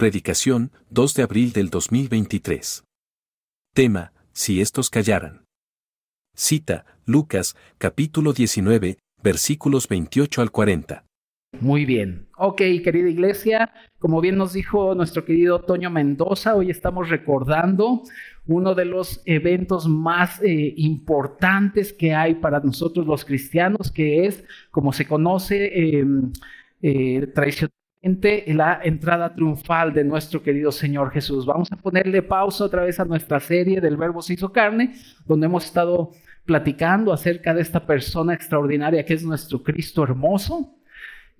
Predicación, 0.00 0.72
2 0.88 1.12
de 1.12 1.22
abril 1.22 1.52
del 1.52 1.68
2023. 1.68 2.84
Tema, 3.74 4.14
si 4.32 4.62
estos 4.62 4.88
callaran. 4.88 5.44
Cita, 6.34 6.86
Lucas, 7.04 7.54
capítulo 7.76 8.32
19, 8.32 8.96
versículos 9.22 9.88
28 9.88 10.40
al 10.40 10.50
40. 10.52 11.04
Muy 11.60 11.84
bien. 11.84 12.28
Ok, 12.38 12.62
querida 12.82 13.10
iglesia, 13.10 13.74
como 13.98 14.22
bien 14.22 14.38
nos 14.38 14.54
dijo 14.54 14.94
nuestro 14.94 15.26
querido 15.26 15.60
Toño 15.60 15.90
Mendoza, 15.90 16.56
hoy 16.56 16.70
estamos 16.70 17.10
recordando 17.10 18.02
uno 18.46 18.74
de 18.74 18.86
los 18.86 19.20
eventos 19.26 19.86
más 19.86 20.42
eh, 20.42 20.72
importantes 20.78 21.92
que 21.92 22.14
hay 22.14 22.36
para 22.36 22.60
nosotros 22.60 23.06
los 23.06 23.26
cristianos, 23.26 23.92
que 23.92 24.24
es, 24.24 24.44
como 24.70 24.94
se 24.94 25.06
conoce 25.06 25.98
em, 25.98 26.32
eh, 26.80 27.26
la 28.02 28.80
entrada 28.82 29.34
triunfal 29.34 29.92
de 29.92 30.04
nuestro 30.04 30.42
querido 30.42 30.72
Señor 30.72 31.10
Jesús. 31.10 31.44
Vamos 31.44 31.70
a 31.70 31.76
ponerle 31.76 32.22
pausa 32.22 32.64
otra 32.64 32.84
vez 32.84 32.98
a 32.98 33.04
nuestra 33.04 33.40
serie 33.40 33.80
del 33.80 33.96
Verbo 33.96 34.22
se 34.22 34.34
hizo 34.34 34.52
carne, 34.52 34.94
donde 35.26 35.46
hemos 35.46 35.66
estado 35.66 36.12
platicando 36.44 37.12
acerca 37.12 37.52
de 37.52 37.60
esta 37.60 37.86
persona 37.86 38.34
extraordinaria 38.34 39.04
que 39.04 39.14
es 39.14 39.22
nuestro 39.22 39.62
Cristo 39.62 40.02
hermoso 40.02 40.74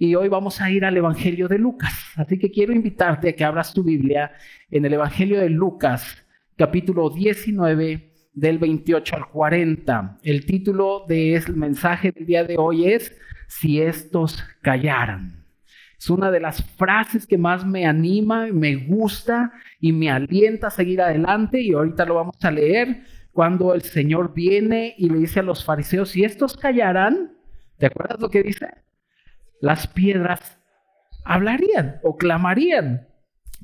y 0.01 0.15
hoy 0.15 0.29
vamos 0.29 0.63
a 0.63 0.71
ir 0.71 0.87
al 0.87 0.97
Evangelio 0.97 1.47
de 1.47 1.59
Lucas. 1.59 1.93
Así 2.17 2.39
que 2.39 2.51
quiero 2.51 2.73
invitarte 2.73 3.29
a 3.29 3.33
que 3.35 3.45
abras 3.45 3.75
tu 3.75 3.85
Biblia 3.85 4.33
en 4.71 4.87
el 4.87 4.95
Evangelio 4.95 5.39
de 5.39 5.51
Lucas, 5.51 6.25
capítulo 6.57 7.11
19, 7.11 8.11
del 8.33 8.59
28 8.59 9.17
al 9.17 9.29
40. 9.29 10.19
El 10.23 10.47
título 10.47 11.05
del 11.07 11.55
mensaje 11.55 12.13
del 12.13 12.25
día 12.25 12.45
de 12.45 12.57
hoy 12.57 12.89
es, 12.89 13.15
si 13.47 13.83
estos 13.83 14.43
callaran. 14.63 15.40
Es 16.01 16.09
una 16.09 16.31
de 16.31 16.41
las 16.41 16.65
frases 16.77 17.27
que 17.27 17.37
más 17.37 17.65
me 17.67 17.85
anima, 17.85 18.47
me 18.47 18.75
gusta 18.77 19.53
y 19.81 19.93
me 19.93 20.11
alienta 20.11 20.69
a 20.69 20.71
seguir 20.71 21.03
adelante 21.03 21.61
y 21.61 21.75
ahorita 21.75 22.07
lo 22.07 22.15
vamos 22.15 22.43
a 22.43 22.51
leer 22.51 23.05
cuando 23.33 23.75
el 23.75 23.83
Señor 23.83 24.33
viene 24.33 24.95
y 24.97 25.11
le 25.11 25.19
dice 25.19 25.41
a 25.41 25.43
los 25.45 25.65
fariseos, 25.65 26.09
si 26.11 26.25
estos 26.25 26.57
callaran, 26.57 27.33
¿te 27.79 27.87
acuerdas 27.87 28.19
lo 28.19 28.31
que 28.31 28.43
dice? 28.43 28.67
las 29.61 29.87
piedras 29.87 30.59
hablarían 31.25 32.01
o 32.03 32.17
clamarían. 32.17 33.07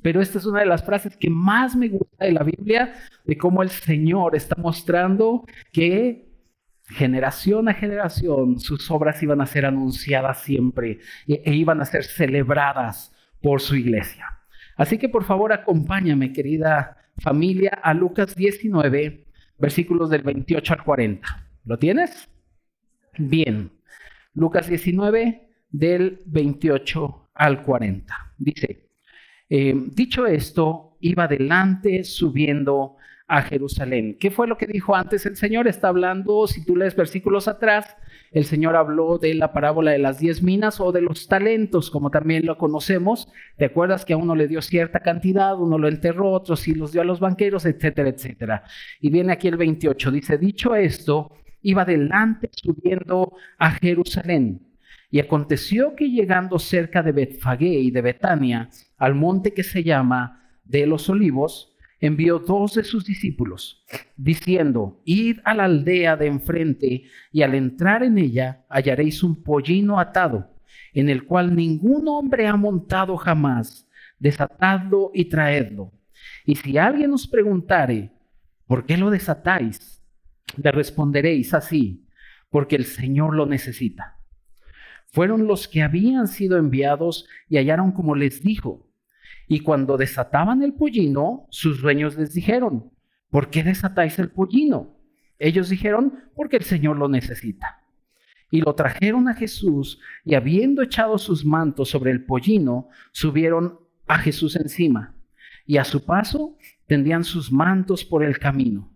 Pero 0.03 0.21
esta 0.21 0.39
es 0.39 0.47
una 0.47 0.61
de 0.61 0.67
las 0.67 0.85
frases 0.85 1.17
que 1.17 1.31
más 1.31 1.75
me 1.75 1.89
gusta 1.89 2.27
de 2.27 2.33
la 2.33 2.43
Biblia, 2.43 2.95
de 3.25 3.37
cómo 3.37 3.63
el 3.63 3.71
Señor 3.71 4.37
está 4.37 4.55
mostrando 4.57 5.45
que 5.73 6.26
generación 6.89 7.69
a 7.69 7.75
generación 7.75 8.61
sus 8.61 8.91
obras 8.91 9.23
iban 9.23 9.41
a 9.41 9.47
ser 9.47 9.67
anunciadas 9.67 10.43
siempre 10.43 11.01
e, 11.27 11.43
e 11.45 11.55
iban 11.55 11.81
a 11.81 11.85
ser 11.85 12.05
celebradas 12.05 13.13
por 13.43 13.61
su 13.61 13.77
iglesia. 13.77 14.27
Así 14.77 14.99
que 14.99 15.09
por 15.09 15.25
favor 15.25 15.53
acompáñame, 15.53 16.33
querida 16.33 16.97
familia, 17.19 17.79
a 17.83 17.95
Lucas 17.95 18.35
19, 18.35 19.27
versículos 19.59 20.11
del 20.11 20.23
28 20.23 20.75
al 20.75 20.85
40. 20.85 21.49
¿Lo 21.65 21.79
tienes? 21.79 22.29
Bien. 23.19 23.73
Lucas 24.35 24.69
19, 24.69 25.49
del 25.71 26.21
28 26.27 27.31
al 27.35 27.63
40. 27.63 28.15
Dice, 28.39 28.89
eh, 29.49 29.75
dicho 29.93 30.27
esto, 30.27 30.99
iba 31.01 31.25
adelante 31.25 32.05
subiendo 32.05 32.97
a 33.29 33.43
Jerusalén. 33.43 34.17
¿Qué 34.21 34.31
fue 34.31 34.47
lo 34.47 34.57
que 34.57 34.67
dijo 34.67 34.95
antes 34.95 35.27
el 35.27 35.37
Señor? 35.37 35.67
Está 35.67 35.89
hablando, 35.89 36.47
si 36.47 36.65
tú 36.65 36.77
lees 36.77 36.95
versículos 36.95 37.49
atrás, 37.49 37.97
el 38.31 38.45
Señor 38.45 38.77
habló 38.77 39.19
de 39.19 39.35
la 39.35 39.53
parábola 39.53 39.91
de 39.91 39.99
las 39.99 40.19
diez 40.19 40.43
minas 40.43 40.81
o 40.81 40.93
de 40.93 41.01
los 41.01 41.27
talentos, 41.27 41.91
como 41.91 42.11
también 42.11 42.47
lo 42.47 42.57
conocemos. 42.59 43.29
¿Te 43.57 43.65
acuerdas 43.65 44.05
que 44.05 44.13
a 44.13 44.17
uno 44.17 44.37
le 44.37 44.49
dio 44.49 44.63
cierta 44.63 45.01
cantidad, 45.01 45.59
uno 45.59 45.79
lo 45.79 45.89
enterró, 45.89 46.31
otro 46.31 46.57
sí 46.57 46.75
los 46.75 46.93
dio 46.93 47.01
a 47.01 47.05
los 47.05 47.21
banqueros, 47.21 47.67
etcétera, 47.67 48.09
etcétera? 48.09 48.63
Y 49.01 49.11
viene 49.11 49.33
aquí 49.33 49.49
el 49.49 49.57
28, 49.57 50.11
dice, 50.11 50.39
dicho 50.39 50.75
esto, 50.75 51.33
iba 51.63 51.83
adelante 51.83 52.49
subiendo 52.53 53.33
a 53.59 53.73
Jerusalén 53.73 54.67
y 55.11 55.21
aconteció 55.21 55.95
que 55.95 56.11
llegando 56.11 56.59
cerca 56.59 57.03
de 57.03 57.13
Betfagé 57.13 57.69
y 57.69 57.91
de 57.91 58.03
Betania, 58.03 58.71
al 58.99 59.15
monte 59.15 59.53
que 59.53 59.63
se 59.63 59.83
llama 59.83 60.59
de 60.65 60.87
los 60.87 61.09
olivos, 61.09 61.76
envió 62.01 62.39
dos 62.39 62.75
de 62.75 62.85
sus 62.85 63.05
discípulos, 63.05 63.85
diciendo, 64.17 65.01
id 65.05 65.39
a 65.45 65.55
la 65.55 65.65
aldea 65.65 66.17
de 66.17 66.27
enfrente, 66.27 67.05
y 67.33 67.43
al 67.43 67.55
entrar 67.55 68.03
en 68.03 68.19
ella 68.19 68.65
hallaréis 68.69 69.23
un 69.23 69.43
pollino 69.43 69.99
atado, 69.99 70.51
en 70.93 71.09
el 71.09 71.25
cual 71.25 71.55
ningún 71.55 72.09
hombre 72.09 72.47
ha 72.47 72.57
montado 72.57 73.17
jamás, 73.17 73.89
desatadlo 74.19 75.11
y 75.15 75.27
traedlo. 75.27 75.93
Y 76.45 76.57
si 76.57 76.79
alguien 76.79 77.13
os 77.13 77.27
preguntare, 77.27 78.13
¿por 78.67 78.87
qué 78.87 78.97
lo 78.97 79.11
desatáis? 79.11 80.03
Le 80.57 80.73
responderéis 80.73 81.55
así, 81.55 82.07
porque 82.51 82.77
el 82.77 82.85
Señor 82.85 83.35
lo 83.35 83.47
necesita 83.47 84.17
fueron 85.17 85.47
los 85.47 85.67
que 85.67 85.83
habían 85.83 86.29
sido 86.29 86.59
enviados 86.59 87.27
y 87.49 87.57
hallaron 87.57 87.93
como 87.93 88.15
les 88.15 88.43
dijo. 88.43 88.86
Y 89.49 89.61
cuando 89.61 89.97
desataban 89.97 90.63
el 90.63 90.75
pollino, 90.75 91.47
sus 91.51 91.81
dueños 91.81 92.17
les 92.17 92.35
dijeron, 92.35 92.91
¿por 93.31 93.51
qué 93.51 93.63
desatáis 93.63 94.19
el 94.19 94.31
pollino? 94.31 94.97
Ellos 95.39 95.69
dijeron, 95.69 96.15
porque 96.35 96.57
el 96.57 96.65
Señor 96.65 96.97
lo 96.97 97.09
necesita. 97.09 97.83
Y 98.51 98.61
lo 98.61 98.75
trajeron 98.75 99.29
a 99.29 99.35
Jesús 99.35 100.01
y 100.25 100.35
habiendo 100.35 100.83
echado 100.83 101.19
sus 101.19 101.45
mantos 101.45 101.91
sobre 101.91 102.11
el 102.11 102.25
pollino, 102.25 102.89
subieron 103.13 103.79
a 104.07 104.19
Jesús 104.19 104.57
encima. 104.57 105.15
Y 105.67 105.79
a 105.79 105.85
su 105.85 106.05
paso 106.05 106.57
tendían 106.87 107.25
sus 107.25 107.53
mantos 107.53 108.05
por 108.05 108.25
el 108.25 108.39
camino. 108.39 108.93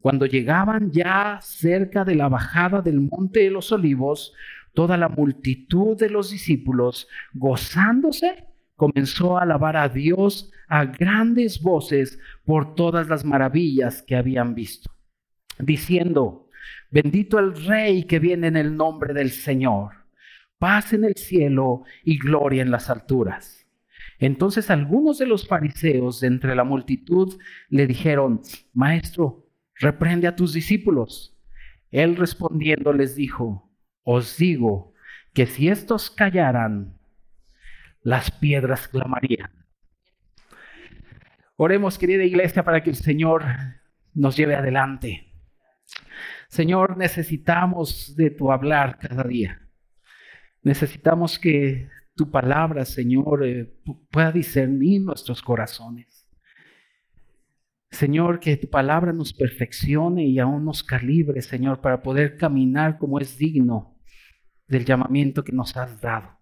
Cuando 0.00 0.26
llegaban 0.26 0.90
ya 0.90 1.38
cerca 1.42 2.04
de 2.04 2.14
la 2.14 2.28
bajada 2.28 2.80
del 2.80 3.00
monte 3.00 3.40
de 3.40 3.50
los 3.50 3.72
olivos, 3.72 4.32
toda 4.72 4.96
la 4.96 5.08
multitud 5.08 5.98
de 5.98 6.08
los 6.08 6.30
discípulos, 6.30 7.08
gozándose, 7.34 8.47
comenzó 8.78 9.36
a 9.36 9.42
alabar 9.42 9.76
a 9.76 9.88
Dios 9.88 10.52
a 10.68 10.84
grandes 10.84 11.60
voces 11.60 12.20
por 12.44 12.76
todas 12.76 13.08
las 13.08 13.24
maravillas 13.24 14.02
que 14.02 14.14
habían 14.14 14.54
visto, 14.54 14.88
diciendo, 15.58 16.48
bendito 16.88 17.40
el 17.40 17.56
Rey 17.66 18.04
que 18.04 18.20
viene 18.20 18.46
en 18.46 18.56
el 18.56 18.76
nombre 18.76 19.12
del 19.14 19.30
Señor, 19.30 19.94
paz 20.58 20.92
en 20.92 21.02
el 21.02 21.16
cielo 21.16 21.82
y 22.04 22.18
gloria 22.18 22.62
en 22.62 22.70
las 22.70 22.88
alturas. 22.88 23.66
Entonces 24.20 24.70
algunos 24.70 25.18
de 25.18 25.26
los 25.26 25.48
fariseos 25.48 26.20
de 26.20 26.28
entre 26.28 26.54
la 26.54 26.62
multitud 26.62 27.36
le 27.68 27.88
dijeron, 27.88 28.42
Maestro, 28.72 29.48
reprende 29.74 30.28
a 30.28 30.36
tus 30.36 30.52
discípulos. 30.52 31.36
Él 31.90 32.14
respondiendo 32.14 32.92
les 32.92 33.16
dijo, 33.16 33.72
os 34.04 34.36
digo 34.36 34.92
que 35.34 35.46
si 35.46 35.68
estos 35.68 36.10
callaran, 36.10 36.97
las 38.08 38.30
piedras 38.30 38.88
clamarían. 38.88 39.50
Oremos, 41.56 41.98
querida 41.98 42.24
iglesia, 42.24 42.64
para 42.64 42.82
que 42.82 42.88
el 42.88 42.96
Señor 42.96 43.44
nos 44.14 44.34
lleve 44.34 44.56
adelante. 44.56 45.30
Señor, 46.48 46.96
necesitamos 46.96 48.16
de 48.16 48.30
tu 48.30 48.50
hablar 48.50 48.98
cada 48.98 49.24
día. 49.24 49.60
Necesitamos 50.62 51.38
que 51.38 51.90
tu 52.16 52.30
palabra, 52.30 52.86
Señor, 52.86 53.44
eh, 53.44 53.78
pueda 54.10 54.32
discernir 54.32 55.02
nuestros 55.02 55.42
corazones. 55.42 56.26
Señor, 57.90 58.40
que 58.40 58.56
tu 58.56 58.70
palabra 58.70 59.12
nos 59.12 59.34
perfeccione 59.34 60.24
y 60.24 60.38
aún 60.38 60.64
nos 60.64 60.82
calibre, 60.82 61.42
Señor, 61.42 61.82
para 61.82 62.02
poder 62.02 62.38
caminar 62.38 62.96
como 62.96 63.20
es 63.20 63.36
digno 63.36 63.98
del 64.66 64.86
llamamiento 64.86 65.44
que 65.44 65.52
nos 65.52 65.76
has 65.76 66.00
dado. 66.00 66.37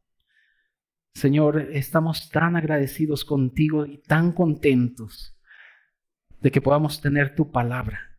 Señor, 1.17 1.71
estamos 1.73 2.29
tan 2.29 2.57
agradecidos 2.57 3.25
contigo 3.25 3.87
y 3.87 4.03
tan 4.03 4.33
contentos 4.33 5.35
de 6.43 6.51
que 6.51 6.61
podamos 6.61 7.01
tener 7.01 7.35
tu 7.35 7.51
palabra 7.51 8.19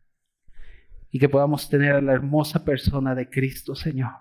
y 1.12 1.20
que 1.20 1.28
podamos 1.28 1.70
tener 1.70 1.92
a 1.92 2.00
la 2.00 2.14
hermosa 2.14 2.64
persona 2.64 3.14
de 3.14 3.30
Cristo, 3.30 3.76
Señor. 3.76 4.14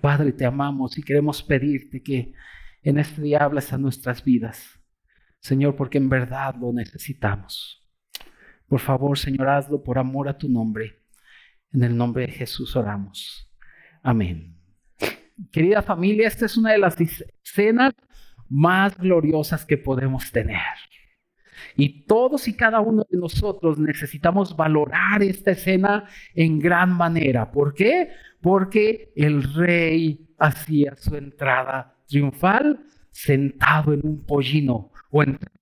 Padre, 0.00 0.32
te 0.32 0.44
amamos 0.44 0.98
y 0.98 1.04
queremos 1.04 1.40
pedirte 1.40 2.02
que 2.02 2.34
en 2.82 2.98
este 2.98 3.22
día 3.22 3.44
hables 3.44 3.72
a 3.72 3.78
nuestras 3.78 4.24
vidas, 4.24 4.80
Señor, 5.38 5.76
porque 5.76 5.98
en 5.98 6.08
verdad 6.08 6.56
lo 6.60 6.72
necesitamos. 6.72 7.80
Por 8.66 8.80
favor, 8.80 9.16
Señor, 9.16 9.48
hazlo 9.50 9.84
por 9.84 10.00
amor 10.00 10.28
a 10.28 10.36
tu 10.36 10.48
nombre. 10.48 11.00
En 11.72 11.84
el 11.84 11.96
nombre 11.96 12.26
de 12.26 12.32
Jesús 12.32 12.74
oramos. 12.74 13.48
Amén. 14.02 14.55
Querida 15.52 15.82
familia, 15.82 16.28
esta 16.28 16.46
es 16.46 16.56
una 16.56 16.72
de 16.72 16.78
las 16.78 16.96
escenas 17.00 17.94
más 18.48 18.96
gloriosas 18.96 19.64
que 19.64 19.76
podemos 19.76 20.30
tener. 20.32 20.60
Y 21.76 22.04
todos 22.04 22.48
y 22.48 22.54
cada 22.54 22.80
uno 22.80 23.06
de 23.08 23.18
nosotros 23.18 23.78
necesitamos 23.78 24.56
valorar 24.56 25.22
esta 25.22 25.50
escena 25.52 26.04
en 26.34 26.58
gran 26.58 26.92
manera. 26.92 27.50
¿Por 27.50 27.74
qué? 27.74 28.10
Porque 28.40 29.12
el 29.14 29.42
rey 29.54 30.26
hacía 30.38 30.94
su 30.96 31.16
entrada 31.16 31.94
triunfal 32.06 32.86
sentado 33.10 33.92
en 33.92 34.00
un 34.04 34.24
pollino, 34.24 34.90
o 35.10 35.22
entrando 35.22 35.55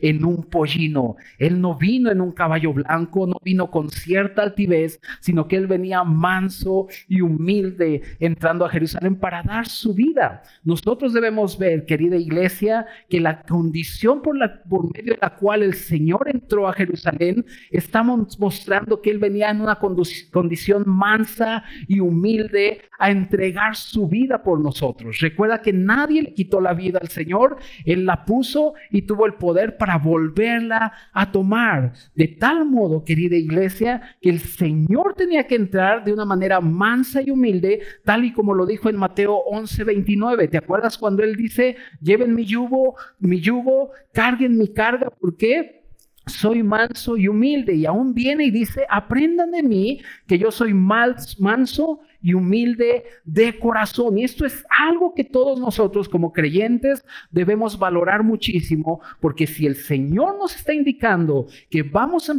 en 0.00 0.24
un 0.24 0.44
pollino. 0.44 1.16
Él 1.38 1.60
no 1.60 1.76
vino 1.76 2.10
en 2.10 2.20
un 2.20 2.32
caballo 2.32 2.72
blanco, 2.72 3.26
no 3.26 3.36
vino 3.42 3.70
con 3.70 3.90
cierta 3.90 4.42
altivez, 4.42 5.00
sino 5.20 5.46
que 5.46 5.56
él 5.56 5.66
venía 5.66 6.02
manso 6.04 6.88
y 7.08 7.20
humilde 7.20 8.02
entrando 8.18 8.64
a 8.64 8.70
Jerusalén 8.70 9.16
para 9.16 9.42
dar 9.42 9.66
su 9.66 9.94
vida. 9.94 10.42
Nosotros 10.64 11.12
debemos 11.12 11.58
ver, 11.58 11.86
querida 11.86 12.16
iglesia, 12.16 12.86
que 13.08 13.20
la 13.20 13.42
condición 13.42 14.22
por, 14.22 14.36
la, 14.36 14.62
por 14.64 14.92
medio 14.94 15.14
de 15.14 15.18
la 15.20 15.36
cual 15.36 15.62
el 15.62 15.74
Señor 15.74 16.28
entró 16.32 16.68
a 16.68 16.72
Jerusalén, 16.72 17.44
estamos 17.70 18.38
mostrando 18.38 19.00
que 19.00 19.10
él 19.10 19.18
venía 19.18 19.50
en 19.50 19.60
una 19.60 19.78
condición 19.78 20.84
mansa 20.86 21.64
y 21.86 22.00
humilde 22.00 22.82
a 22.98 23.10
entregar 23.10 23.76
su 23.76 24.08
vida 24.08 24.42
por 24.42 24.60
nosotros. 24.60 25.18
Recuerda 25.20 25.62
que 25.62 25.72
nadie 25.72 26.22
le 26.22 26.34
quitó 26.34 26.60
la 26.60 26.74
vida 26.74 26.98
al 27.00 27.08
Señor, 27.08 27.56
él 27.84 28.04
la 28.04 28.24
puso 28.24 28.74
y 28.90 29.02
tuvo 29.02 29.26
el 29.26 29.34
poder 29.34 29.59
para 29.76 29.98
volverla 29.98 30.92
a 31.12 31.30
tomar. 31.30 31.92
De 32.14 32.28
tal 32.28 32.64
modo, 32.64 33.04
querida 33.04 33.36
iglesia, 33.36 34.16
que 34.20 34.30
el 34.30 34.40
Señor 34.40 35.14
tenía 35.14 35.46
que 35.46 35.54
entrar 35.54 36.04
de 36.04 36.12
una 36.12 36.24
manera 36.24 36.60
mansa 36.60 37.22
y 37.22 37.30
humilde, 37.30 37.80
tal 38.04 38.24
y 38.24 38.32
como 38.32 38.54
lo 38.54 38.66
dijo 38.66 38.88
en 38.88 38.96
Mateo 38.96 39.36
11, 39.36 39.84
29. 39.84 40.48
¿Te 40.48 40.58
acuerdas 40.58 40.98
cuando 40.98 41.22
él 41.22 41.36
dice, 41.36 41.76
lleven 42.00 42.34
mi 42.34 42.44
yugo, 42.44 42.96
mi 43.18 43.40
yugo, 43.40 43.90
carguen 44.12 44.58
mi 44.58 44.68
carga? 44.68 45.10
¿Por 45.10 45.36
qué? 45.36 45.80
soy 46.26 46.62
manso 46.62 47.16
y 47.16 47.28
humilde. 47.28 47.74
Y 47.74 47.86
aún 47.86 48.14
viene 48.14 48.44
y 48.44 48.50
dice, 48.50 48.86
aprendan 48.88 49.50
de 49.50 49.62
mí 49.62 50.00
que 50.26 50.38
yo 50.38 50.50
soy 50.50 50.72
manso 50.72 52.00
y 52.22 52.34
humilde 52.34 53.04
de 53.24 53.58
corazón. 53.58 54.18
Y 54.18 54.24
esto 54.24 54.46
es 54.46 54.64
algo 54.78 55.14
que 55.14 55.24
todos 55.24 55.58
nosotros 55.58 56.08
como 56.08 56.32
creyentes 56.32 57.04
debemos 57.30 57.78
valorar 57.78 58.22
muchísimo, 58.22 59.00
porque 59.20 59.46
si 59.46 59.66
el 59.66 59.76
Señor 59.76 60.38
nos 60.38 60.54
está 60.54 60.72
indicando 60.74 61.46
que 61.70 61.82
vamos 61.82 62.30
a, 62.30 62.34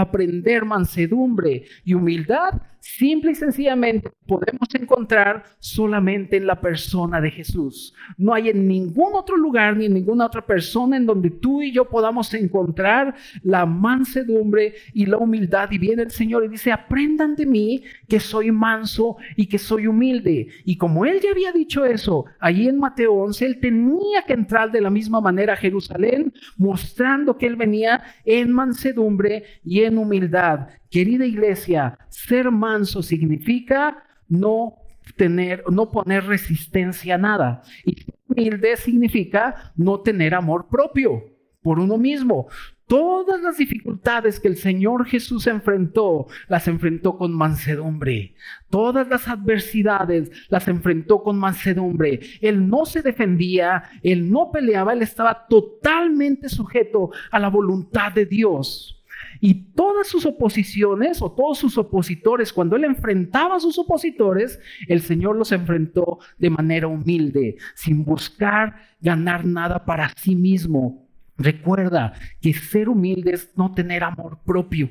aprender 0.00 0.64
mansedumbre 0.64 1.64
y 1.84 1.94
humildad, 1.94 2.60
simple 2.80 3.32
y 3.32 3.34
sencillamente 3.34 4.10
podemos 4.26 4.68
encontrar 4.74 5.44
solamente 5.58 6.36
en 6.36 6.46
la 6.46 6.60
persona 6.60 7.20
de 7.20 7.30
Jesús. 7.30 7.94
No 8.16 8.32
hay 8.32 8.50
en 8.50 8.66
ningún 8.68 9.14
otro 9.14 9.36
lugar 9.36 9.76
ni 9.76 9.86
en 9.86 9.94
ninguna 9.94 10.26
otra 10.26 10.46
persona 10.46 10.96
en 10.96 11.06
donde 11.06 11.30
tú 11.30 11.62
y 11.62 11.72
yo 11.72 11.88
podamos 11.88 12.32
encontrar 12.34 13.14
la 13.42 13.66
mansedumbre 13.66 14.74
y 14.94 15.06
la 15.06 15.18
humildad. 15.18 15.70
Y 15.72 15.78
viene 15.78 16.02
el 16.02 16.10
Señor 16.10 16.44
y 16.44 16.48
dice, 16.48 16.72
aprendan 16.72 17.34
de 17.34 17.46
mí 17.46 17.82
que 18.08 18.20
soy 18.20 18.50
manso 18.52 19.17
y 19.36 19.46
que 19.46 19.58
soy 19.58 19.86
humilde. 19.86 20.48
Y 20.64 20.76
como 20.76 21.04
él 21.04 21.20
ya 21.22 21.30
había 21.30 21.52
dicho 21.52 21.84
eso, 21.84 22.24
allí 22.40 22.68
en 22.68 22.78
Mateo 22.78 23.14
11, 23.14 23.46
él 23.46 23.60
tenía 23.60 24.22
que 24.26 24.32
entrar 24.32 24.70
de 24.70 24.80
la 24.80 24.90
misma 24.90 25.20
manera 25.20 25.54
a 25.54 25.56
Jerusalén, 25.56 26.32
mostrando 26.56 27.36
que 27.36 27.46
él 27.46 27.56
venía 27.56 28.02
en 28.24 28.52
mansedumbre 28.52 29.44
y 29.64 29.80
en 29.82 29.98
humildad. 29.98 30.68
Querida 30.90 31.26
iglesia, 31.26 31.98
ser 32.08 32.50
manso 32.50 33.02
significa 33.02 34.02
no 34.28 34.74
tener, 35.16 35.64
no 35.70 35.90
poner 35.90 36.24
resistencia 36.24 37.14
a 37.14 37.18
nada. 37.18 37.62
Y 37.84 37.96
humilde 38.28 38.76
significa 38.76 39.72
no 39.76 40.00
tener 40.00 40.34
amor 40.34 40.68
propio 40.68 41.37
por 41.62 41.78
uno 41.78 41.98
mismo. 41.98 42.48
Todas 42.86 43.42
las 43.42 43.58
dificultades 43.58 44.40
que 44.40 44.48
el 44.48 44.56
Señor 44.56 45.04
Jesús 45.04 45.46
enfrentó, 45.46 46.26
las 46.48 46.68
enfrentó 46.68 47.18
con 47.18 47.34
mansedumbre. 47.34 48.34
Todas 48.70 49.08
las 49.08 49.28
adversidades 49.28 50.30
las 50.48 50.68
enfrentó 50.68 51.22
con 51.22 51.38
mansedumbre. 51.38 52.20
Él 52.40 52.66
no 52.66 52.86
se 52.86 53.02
defendía, 53.02 53.84
él 54.02 54.30
no 54.30 54.50
peleaba, 54.50 54.94
él 54.94 55.02
estaba 55.02 55.46
totalmente 55.48 56.48
sujeto 56.48 57.10
a 57.30 57.38
la 57.38 57.50
voluntad 57.50 58.12
de 58.12 58.24
Dios. 58.24 59.04
Y 59.40 59.72
todas 59.72 60.06
sus 60.06 60.24
oposiciones 60.24 61.20
o 61.20 61.30
todos 61.30 61.58
sus 61.58 61.76
opositores, 61.76 62.54
cuando 62.54 62.76
él 62.76 62.84
enfrentaba 62.84 63.56
a 63.56 63.60
sus 63.60 63.78
opositores, 63.78 64.60
el 64.88 65.02
Señor 65.02 65.36
los 65.36 65.52
enfrentó 65.52 66.20
de 66.38 66.48
manera 66.48 66.88
humilde, 66.88 67.56
sin 67.74 68.04
buscar 68.04 68.76
ganar 69.00 69.44
nada 69.44 69.84
para 69.84 70.10
sí 70.16 70.34
mismo, 70.34 71.07
Recuerda 71.38 72.12
que 72.40 72.52
ser 72.52 72.88
humilde 72.88 73.32
es 73.32 73.52
no 73.56 73.72
tener 73.72 74.02
amor 74.02 74.40
propio. 74.44 74.90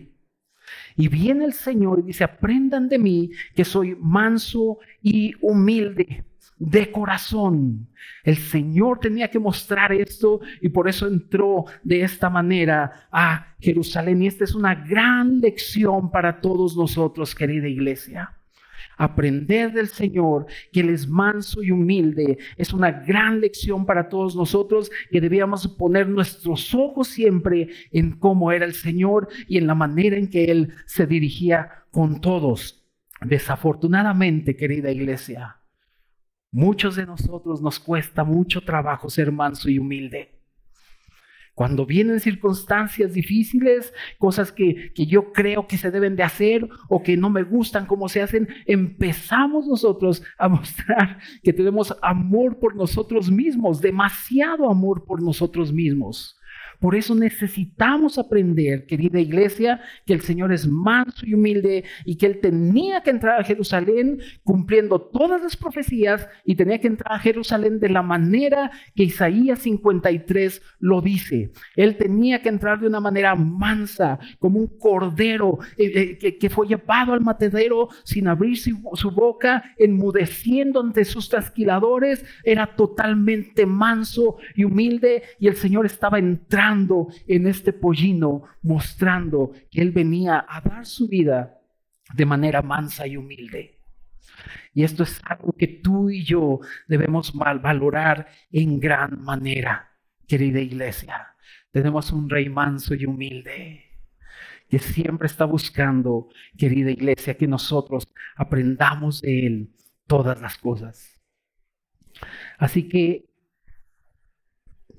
Y 0.95 1.09
viene 1.09 1.45
el 1.45 1.53
Señor 1.53 1.99
y 1.99 2.07
dice, 2.07 2.23
aprendan 2.23 2.89
de 2.89 2.97
mí 2.97 3.31
que 3.53 3.65
soy 3.65 3.95
manso 3.99 4.79
y 5.01 5.33
humilde 5.41 6.25
de 6.57 6.91
corazón. 6.91 7.87
El 8.23 8.37
Señor 8.37 8.99
tenía 8.99 9.29
que 9.29 9.39
mostrar 9.39 9.91
esto 9.91 10.39
y 10.61 10.69
por 10.69 10.87
eso 10.87 11.07
entró 11.07 11.65
de 11.83 12.01
esta 12.01 12.29
manera 12.29 13.07
a 13.11 13.55
Jerusalén. 13.59 14.21
Y 14.21 14.27
esta 14.27 14.43
es 14.43 14.55
una 14.55 14.73
gran 14.73 15.39
lección 15.39 16.09
para 16.09 16.41
todos 16.41 16.75
nosotros, 16.75 17.35
querida 17.35 17.67
iglesia. 17.67 18.36
Aprender 18.97 19.71
del 19.71 19.87
Señor, 19.87 20.47
que 20.71 20.81
Él 20.81 20.89
es 20.89 21.07
manso 21.07 21.61
y 21.61 21.71
humilde, 21.71 22.39
es 22.57 22.73
una 22.73 22.91
gran 22.91 23.39
lección 23.39 23.85
para 23.85 24.09
todos 24.09 24.35
nosotros 24.35 24.91
que 25.11 25.21
debíamos 25.21 25.67
poner 25.67 26.09
nuestros 26.09 26.73
ojos 26.73 27.07
siempre 27.07 27.69
en 27.91 28.17
cómo 28.17 28.51
era 28.51 28.65
el 28.65 28.73
Señor 28.73 29.29
y 29.47 29.57
en 29.57 29.67
la 29.67 29.75
manera 29.75 30.17
en 30.17 30.29
que 30.29 30.45
Él 30.45 30.73
se 30.85 31.05
dirigía 31.05 31.85
con 31.91 32.19
todos. 32.21 32.83
Desafortunadamente, 33.21 34.55
querida 34.55 34.91
iglesia, 34.91 35.57
muchos 36.51 36.95
de 36.95 37.05
nosotros 37.05 37.61
nos 37.61 37.79
cuesta 37.79 38.23
mucho 38.23 38.61
trabajo 38.61 39.09
ser 39.09 39.31
manso 39.31 39.69
y 39.69 39.79
humilde. 39.79 40.36
Cuando 41.57 41.87
vienen 41.87 42.19
circunstancias 42.19 43.15
difíciles, 43.15 43.91
cosas 44.19 44.51
que, 44.51 44.93
que, 44.93 45.07
yo 45.07 45.33
creo 45.33 45.65
que 45.65 45.79
se 45.79 45.89
deben 45.89 46.15
de 46.15 46.21
hacer 46.21 46.69
o 46.87 47.01
que 47.01 47.17
no 47.17 47.31
me 47.31 47.41
gustan 47.41 47.87
como 47.87 48.09
se 48.09 48.21
hacen, 48.21 48.47
empezamos 48.67 49.65
nosotros 49.65 50.21
a 50.37 50.47
mostrar 50.49 51.17
que 51.41 51.53
tenemos 51.53 51.97
amor 52.03 52.59
por 52.59 52.75
nosotros 52.75 53.31
mismos, 53.31 53.81
demasiado 53.81 54.69
amor 54.69 55.03
por 55.03 55.19
nosotros 55.19 55.73
mismos. 55.73 56.36
Por 56.79 56.95
eso 56.95 57.15
necesitamos 57.15 58.19
aprender, 58.19 58.85
querida 58.85 59.19
iglesia, 59.19 59.81
que 60.05 60.13
el 60.13 60.21
Señor 60.21 60.53
es 60.53 60.67
manso 60.67 61.25
y 61.25 61.33
humilde 61.33 61.83
y 62.05 62.15
que 62.17 62.27
Él 62.27 62.39
tenía 62.39 63.01
que 63.01 63.09
entrar 63.09 63.39
a 63.39 63.43
Jerusalén 63.43 64.19
cumpliendo 64.43 65.01
todas 65.01 65.41
las 65.41 65.57
profecías 65.57 66.27
y 66.45 66.55
tenía 66.55 66.79
que 66.79 66.87
entrar 66.87 67.13
a 67.13 67.19
Jerusalén 67.19 67.79
de 67.79 67.89
la 67.89 68.03
manera 68.03 68.71
que 68.95 69.03
Isaías 69.03 69.59
53 69.59 70.61
lo 70.79 71.01
dice. 71.01 71.51
Él 71.75 71.97
tenía 71.97 72.41
que 72.41 72.49
entrar 72.49 72.79
de 72.79 72.87
una 72.87 72.99
manera 72.99 73.35
mansa, 73.35 74.19
como 74.37 74.59
un 74.59 74.67
cordero 74.77 75.57
eh, 75.77 76.17
eh, 76.21 76.37
que, 76.37 76.49
fue 76.49 76.67
llevado 76.67 77.13
al 77.13 77.21
matadero 77.21 77.89
sin 78.03 78.27
abrir 78.27 78.57
su, 78.57 78.77
su 78.93 79.11
boca, 79.11 79.63
enmudeciendo 79.77 80.79
ante 80.79 81.05
sus 81.05 81.27
trasquiladores. 81.27 82.23
Era 82.43 82.75
totalmente 82.75 83.65
manso 83.65 84.37
y 84.55 84.63
humilde 84.63 85.23
y 85.39 85.47
el 85.47 85.55
Señor 85.55 85.85
estaba 85.85 86.19
entrando 86.19 86.66
en 87.27 87.47
este 87.47 87.73
pollino, 87.73 88.43
mostrando 88.61 89.51
que 89.71 89.81
Él 89.81 89.91
venía 89.91 90.45
a 90.47 90.61
dar 90.61 90.85
su 90.85 91.07
vida 91.07 91.59
de 92.13 92.25
manera 92.25 92.61
mansa 92.61 93.07
y 93.07 93.17
humilde. 93.17 93.79
Y 94.73 94.83
esto 94.83 95.03
es 95.03 95.19
algo 95.23 95.53
que 95.53 95.67
tú 95.67 96.09
y 96.09 96.23
yo 96.23 96.59
debemos 96.87 97.33
valorar 97.33 98.27
en 98.51 98.79
gran 98.79 99.21
manera, 99.21 99.91
querida 100.27 100.59
iglesia. 100.59 101.35
Tenemos 101.71 102.11
un 102.11 102.29
rey 102.29 102.49
manso 102.49 102.93
y 102.93 103.05
humilde 103.05 103.83
que 104.69 104.79
siempre 104.79 105.27
está 105.27 105.45
buscando, 105.45 106.29
querida 106.57 106.91
iglesia, 106.91 107.37
que 107.37 107.47
nosotros 107.47 108.07
aprendamos 108.35 109.21
de 109.21 109.47
Él 109.47 109.73
todas 110.05 110.41
las 110.41 110.57
cosas. 110.57 111.21
Así 112.57 112.87
que 112.89 113.26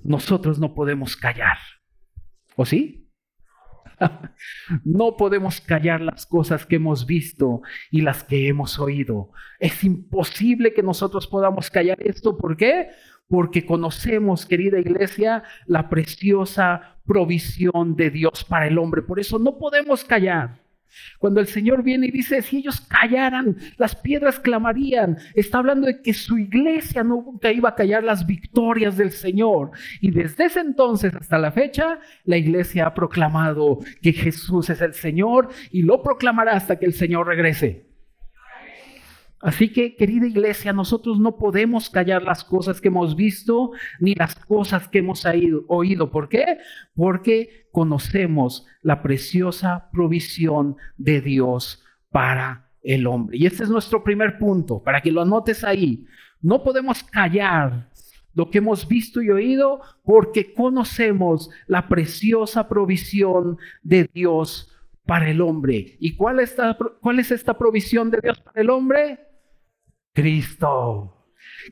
nosotros 0.08 0.58
no 0.58 0.74
podemos 0.74 1.16
callar. 1.16 1.58
¿O 2.56 2.64
sí? 2.64 3.08
no 4.84 5.16
podemos 5.16 5.60
callar 5.60 6.00
las 6.00 6.24
cosas 6.24 6.64
que 6.64 6.76
hemos 6.76 7.06
visto 7.06 7.60
y 7.90 8.00
las 8.00 8.24
que 8.24 8.48
hemos 8.48 8.78
oído. 8.78 9.30
Es 9.60 9.84
imposible 9.84 10.72
que 10.72 10.82
nosotros 10.82 11.26
podamos 11.26 11.70
callar 11.70 11.98
esto. 12.00 12.38
¿Por 12.38 12.56
qué? 12.56 12.88
Porque 13.28 13.66
conocemos, 13.66 14.46
querida 14.46 14.78
iglesia, 14.78 15.42
la 15.66 15.90
preciosa 15.90 16.98
provisión 17.04 17.94
de 17.94 18.10
Dios 18.10 18.44
para 18.44 18.66
el 18.66 18.78
hombre. 18.78 19.02
Por 19.02 19.20
eso 19.20 19.38
no 19.38 19.58
podemos 19.58 20.04
callar. 20.04 20.58
Cuando 21.18 21.40
el 21.40 21.46
Señor 21.46 21.82
viene 21.82 22.06
y 22.06 22.10
dice, 22.10 22.42
si 22.42 22.58
ellos 22.58 22.80
callaran, 22.80 23.56
las 23.76 23.94
piedras 23.96 24.38
clamarían, 24.38 25.18
está 25.34 25.58
hablando 25.58 25.86
de 25.86 26.00
que 26.02 26.14
su 26.14 26.38
iglesia 26.38 27.02
nunca 27.02 27.52
iba 27.52 27.70
a 27.70 27.74
callar 27.74 28.04
las 28.04 28.26
victorias 28.26 28.96
del 28.96 29.10
Señor. 29.10 29.72
Y 30.00 30.10
desde 30.10 30.46
ese 30.46 30.60
entonces 30.60 31.14
hasta 31.14 31.38
la 31.38 31.52
fecha, 31.52 31.98
la 32.24 32.36
iglesia 32.36 32.86
ha 32.86 32.94
proclamado 32.94 33.78
que 34.02 34.12
Jesús 34.12 34.70
es 34.70 34.80
el 34.80 34.94
Señor 34.94 35.48
y 35.70 35.82
lo 35.82 36.02
proclamará 36.02 36.52
hasta 36.52 36.78
que 36.78 36.86
el 36.86 36.94
Señor 36.94 37.26
regrese. 37.26 37.87
Así 39.40 39.72
que, 39.72 39.94
querida 39.94 40.26
iglesia, 40.26 40.72
nosotros 40.72 41.20
no 41.20 41.36
podemos 41.36 41.88
callar 41.90 42.22
las 42.22 42.42
cosas 42.42 42.80
que 42.80 42.88
hemos 42.88 43.14
visto 43.14 43.70
ni 44.00 44.14
las 44.14 44.34
cosas 44.34 44.88
que 44.88 44.98
hemos 44.98 45.24
oído. 45.68 46.10
¿Por 46.10 46.28
qué? 46.28 46.58
Porque 46.94 47.68
conocemos 47.70 48.66
la 48.82 49.00
preciosa 49.00 49.90
provisión 49.92 50.76
de 50.96 51.20
Dios 51.20 51.84
para 52.10 52.68
el 52.82 53.06
hombre. 53.06 53.38
Y 53.38 53.46
este 53.46 53.62
es 53.62 53.70
nuestro 53.70 54.02
primer 54.02 54.38
punto, 54.38 54.82
para 54.82 55.00
que 55.00 55.12
lo 55.12 55.22
anotes 55.22 55.62
ahí. 55.62 56.04
No 56.40 56.64
podemos 56.64 57.04
callar 57.04 57.90
lo 58.34 58.50
que 58.50 58.58
hemos 58.58 58.88
visto 58.88 59.22
y 59.22 59.30
oído 59.30 59.80
porque 60.04 60.52
conocemos 60.52 61.50
la 61.66 61.88
preciosa 61.88 62.68
provisión 62.68 63.58
de 63.82 64.08
Dios 64.12 64.72
para 65.06 65.30
el 65.30 65.40
hombre. 65.40 65.96
¿Y 66.00 66.16
cuál, 66.16 66.40
cuál 67.00 67.18
es 67.18 67.30
esta 67.30 67.56
provisión 67.56 68.10
de 68.10 68.20
Dios 68.20 68.40
para 68.40 68.60
el 68.60 68.70
hombre? 68.70 69.27
Cristo. 70.18 71.14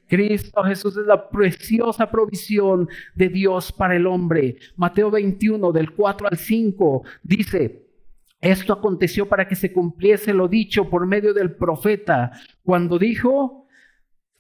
Cristo 0.07 0.63
Jesús 0.63 0.97
es 0.97 1.05
la 1.05 1.29
preciosa 1.29 2.09
provisión 2.09 2.89
de 3.17 3.29
Dios 3.29 3.73
para 3.73 3.97
el 3.97 4.07
hombre. 4.07 4.55
Mateo 4.77 5.11
21 5.11 5.73
del 5.73 5.91
4 5.91 6.29
al 6.31 6.39
5 6.39 7.03
dice, 7.25 7.89
esto 8.41 8.73
aconteció 8.73 9.29
para 9.29 9.49
que 9.49 9.57
se 9.57 9.73
cumpliese 9.73 10.33
lo 10.33 10.47
dicho 10.47 10.89
por 10.89 11.09
medio 11.09 11.35
del 11.35 11.57
profeta, 11.57 12.31
cuando 12.63 13.01
dijo, 13.01 13.67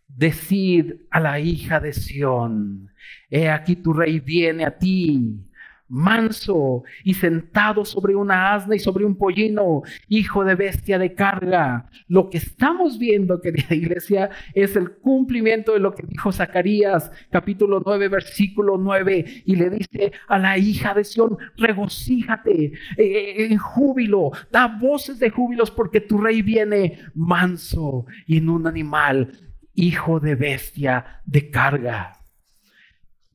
decid 0.06 1.00
a 1.10 1.18
la 1.18 1.40
hija 1.40 1.80
de 1.80 1.92
Sión, 1.92 2.92
he 3.28 3.48
aquí 3.48 3.74
tu 3.74 3.92
rey 3.92 4.20
viene 4.20 4.64
a 4.64 4.78
ti 4.78 5.45
manso 5.88 6.84
y 7.04 7.14
sentado 7.14 7.84
sobre 7.84 8.14
una 8.14 8.54
asna 8.54 8.76
y 8.76 8.78
sobre 8.78 9.04
un 9.04 9.16
pollino, 9.16 9.82
hijo 10.08 10.44
de 10.44 10.54
bestia 10.54 10.98
de 10.98 11.14
carga. 11.14 11.88
Lo 12.08 12.30
que 12.30 12.38
estamos 12.38 12.98
viendo, 12.98 13.40
querida 13.40 13.74
iglesia, 13.74 14.30
es 14.54 14.76
el 14.76 14.92
cumplimiento 14.92 15.72
de 15.72 15.80
lo 15.80 15.94
que 15.94 16.06
dijo 16.06 16.32
Zacarías, 16.32 17.10
capítulo 17.30 17.82
9, 17.84 18.08
versículo 18.08 18.76
9, 18.78 19.42
y 19.44 19.56
le 19.56 19.70
dice 19.70 20.12
a 20.28 20.38
la 20.38 20.58
hija 20.58 20.94
de 20.94 21.04
Sión, 21.04 21.36
regocíjate 21.56 22.64
eh, 22.64 22.72
eh, 22.96 23.46
en 23.50 23.58
júbilo, 23.58 24.32
da 24.50 24.66
voces 24.66 25.18
de 25.18 25.30
júbilos 25.30 25.70
porque 25.70 26.00
tu 26.00 26.18
rey 26.18 26.42
viene 26.42 26.98
manso 27.14 28.06
y 28.26 28.38
en 28.38 28.48
un 28.48 28.66
animal, 28.66 29.32
hijo 29.74 30.20
de 30.20 30.34
bestia 30.34 31.22
de 31.24 31.50
carga. 31.50 32.15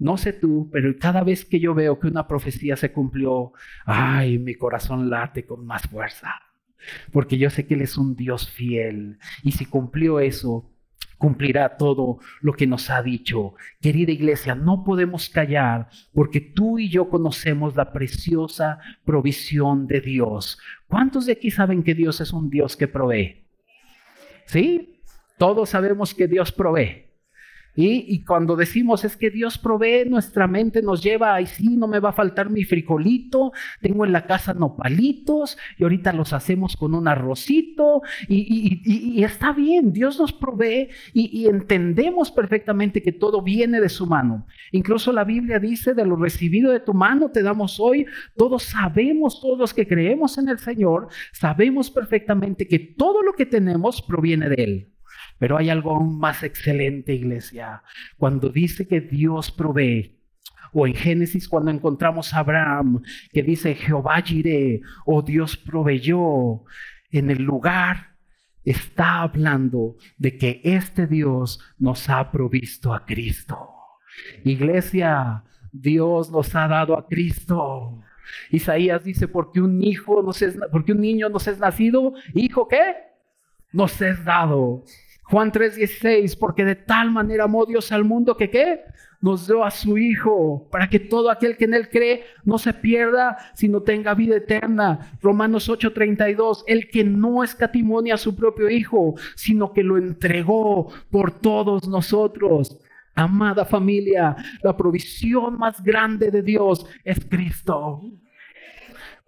No 0.01 0.17
sé 0.17 0.33
tú, 0.33 0.67
pero 0.73 0.91
cada 0.97 1.23
vez 1.23 1.45
que 1.45 1.59
yo 1.59 1.75
veo 1.75 1.99
que 1.99 2.07
una 2.07 2.27
profecía 2.27 2.75
se 2.75 2.91
cumplió, 2.91 3.53
ay, 3.85 4.39
mi 4.39 4.55
corazón 4.55 5.11
late 5.11 5.45
con 5.45 5.63
más 5.63 5.83
fuerza. 5.83 6.41
Porque 7.11 7.37
yo 7.37 7.51
sé 7.51 7.67
que 7.67 7.75
Él 7.75 7.81
es 7.81 7.99
un 7.99 8.15
Dios 8.15 8.49
fiel. 8.49 9.19
Y 9.43 9.51
si 9.51 9.67
cumplió 9.67 10.19
eso, 10.19 10.73
cumplirá 11.19 11.77
todo 11.77 12.17
lo 12.41 12.53
que 12.53 12.65
nos 12.65 12.89
ha 12.89 13.03
dicho. 13.03 13.53
Querida 13.79 14.11
iglesia, 14.11 14.55
no 14.55 14.83
podemos 14.83 15.29
callar 15.29 15.87
porque 16.15 16.41
tú 16.41 16.79
y 16.79 16.89
yo 16.89 17.07
conocemos 17.07 17.75
la 17.75 17.93
preciosa 17.93 18.79
provisión 19.05 19.85
de 19.85 20.01
Dios. 20.01 20.57
¿Cuántos 20.87 21.27
de 21.27 21.33
aquí 21.33 21.51
saben 21.51 21.83
que 21.83 21.93
Dios 21.93 22.21
es 22.21 22.33
un 22.33 22.49
Dios 22.49 22.75
que 22.75 22.87
provee? 22.87 23.45
¿Sí? 24.47 25.03
Todos 25.37 25.69
sabemos 25.69 26.15
que 26.15 26.27
Dios 26.27 26.51
provee. 26.51 27.10
Y, 27.75 28.23
cuando 28.25 28.55
decimos 28.55 29.05
es 29.05 29.15
que 29.15 29.29
Dios 29.29 29.57
provee, 29.57 30.03
nuestra 30.05 30.47
mente 30.47 30.81
nos 30.81 31.01
lleva, 31.01 31.35
ay 31.35 31.45
sí, 31.45 31.77
no 31.77 31.87
me 31.87 31.99
va 31.99 32.09
a 32.09 32.13
faltar 32.13 32.49
mi 32.49 32.63
frijolito, 32.65 33.53
tengo 33.79 34.05
en 34.05 34.11
la 34.11 34.25
casa 34.25 34.53
nopalitos 34.53 35.57
y 35.77 35.83
ahorita 35.83 36.11
los 36.11 36.33
hacemos 36.33 36.75
con 36.75 36.93
un 36.93 37.07
arrocito 37.07 38.01
y, 38.27 38.81
y 38.83 39.23
está 39.23 39.53
bien, 39.53 39.93
Dios 39.93 40.19
nos 40.19 40.33
provee 40.33 40.89
y, 41.13 41.47
entendemos 41.47 42.31
perfectamente 42.31 43.01
que 43.01 43.11
todo 43.11 43.41
viene 43.41 43.79
de 43.81 43.89
su 43.89 44.05
mano. 44.05 44.45
Incluso 44.71 45.11
la 45.11 45.23
Biblia 45.23 45.59
dice, 45.59 45.93
de 45.93 46.05
lo 46.05 46.15
recibido 46.15 46.71
de 46.71 46.79
tu 46.79 46.93
mano 46.93 47.29
te 47.29 47.41
damos 47.41 47.79
hoy, 47.79 48.05
todos 48.35 48.63
sabemos, 48.63 49.39
todos 49.41 49.57
los 49.57 49.73
que 49.73 49.87
creemos 49.87 50.37
en 50.37 50.49
el 50.49 50.59
Señor, 50.59 51.07
sabemos 51.31 51.89
perfectamente 51.89 52.67
que 52.67 52.79
todo 52.79 53.23
lo 53.23 53.33
que 53.33 53.45
tenemos 53.45 54.01
proviene 54.01 54.49
de 54.49 54.63
Él. 54.63 54.91
Pero 55.41 55.57
hay 55.57 55.71
algo 55.71 55.95
aún 55.95 56.19
más 56.19 56.43
excelente, 56.43 57.15
iglesia. 57.15 57.81
Cuando 58.17 58.49
dice 58.49 58.87
que 58.87 59.01
Dios 59.01 59.49
provee, 59.49 60.19
o 60.71 60.85
en 60.85 60.93
Génesis 60.93 61.49
cuando 61.49 61.71
encontramos 61.71 62.31
a 62.31 62.41
Abraham, 62.41 63.01
que 63.33 63.41
dice 63.41 63.73
Jehová 63.73 64.23
iré, 64.27 64.81
o 65.03 65.23
Dios 65.23 65.57
proveyó, 65.57 66.63
en 67.09 67.31
el 67.31 67.41
lugar 67.41 68.17
está 68.65 69.23
hablando 69.23 69.95
de 70.19 70.37
que 70.37 70.61
este 70.63 71.07
Dios 71.07 71.59
nos 71.79 72.07
ha 72.07 72.31
provisto 72.31 72.93
a 72.93 73.03
Cristo. 73.03 73.67
Iglesia, 74.43 75.43
Dios 75.71 76.29
nos 76.29 76.53
ha 76.53 76.67
dado 76.67 76.95
a 76.95 77.07
Cristo. 77.07 77.99
Isaías 78.51 79.03
dice, 79.03 79.27
porque 79.27 79.59
un 79.59 79.81
hijo 79.83 80.21
nos 80.21 80.43
es, 80.43 80.55
porque 80.71 80.91
un 80.91 81.01
niño 81.01 81.29
nos 81.29 81.47
es 81.47 81.57
nacido, 81.57 82.13
hijo 82.35 82.67
qué? 82.67 82.93
Nos 83.71 83.99
es 84.03 84.23
dado. 84.23 84.83
Juan 85.31 85.49
3:16, 85.49 86.35
porque 86.35 86.65
de 86.65 86.75
tal 86.75 87.09
manera 87.09 87.45
amó 87.45 87.65
Dios 87.65 87.93
al 87.93 88.03
mundo 88.03 88.35
que 88.35 88.49
qué? 88.49 88.81
Nos 89.21 89.47
dio 89.47 89.63
a 89.63 89.71
su 89.71 89.97
Hijo, 89.97 90.67
para 90.69 90.89
que 90.89 90.99
todo 90.99 91.31
aquel 91.31 91.55
que 91.55 91.63
en 91.63 91.73
Él 91.73 91.89
cree 91.89 92.25
no 92.43 92.57
se 92.57 92.73
pierda, 92.73 93.37
sino 93.53 93.81
tenga 93.81 94.13
vida 94.13 94.35
eterna. 94.35 95.13
Romanos 95.21 95.69
8:32, 95.69 96.65
el 96.67 96.89
que 96.89 97.05
no 97.05 97.45
escatimonia 97.45 98.15
a 98.15 98.17
su 98.17 98.35
propio 98.35 98.69
Hijo, 98.69 99.15
sino 99.35 99.71
que 99.71 99.83
lo 99.83 99.97
entregó 99.97 100.91
por 101.09 101.31
todos 101.31 101.87
nosotros. 101.87 102.77
Amada 103.15 103.63
familia, 103.63 104.35
la 104.61 104.75
provisión 104.75 105.57
más 105.57 105.81
grande 105.81 106.29
de 106.29 106.41
Dios 106.41 106.85
es 107.05 107.25
Cristo. 107.25 108.01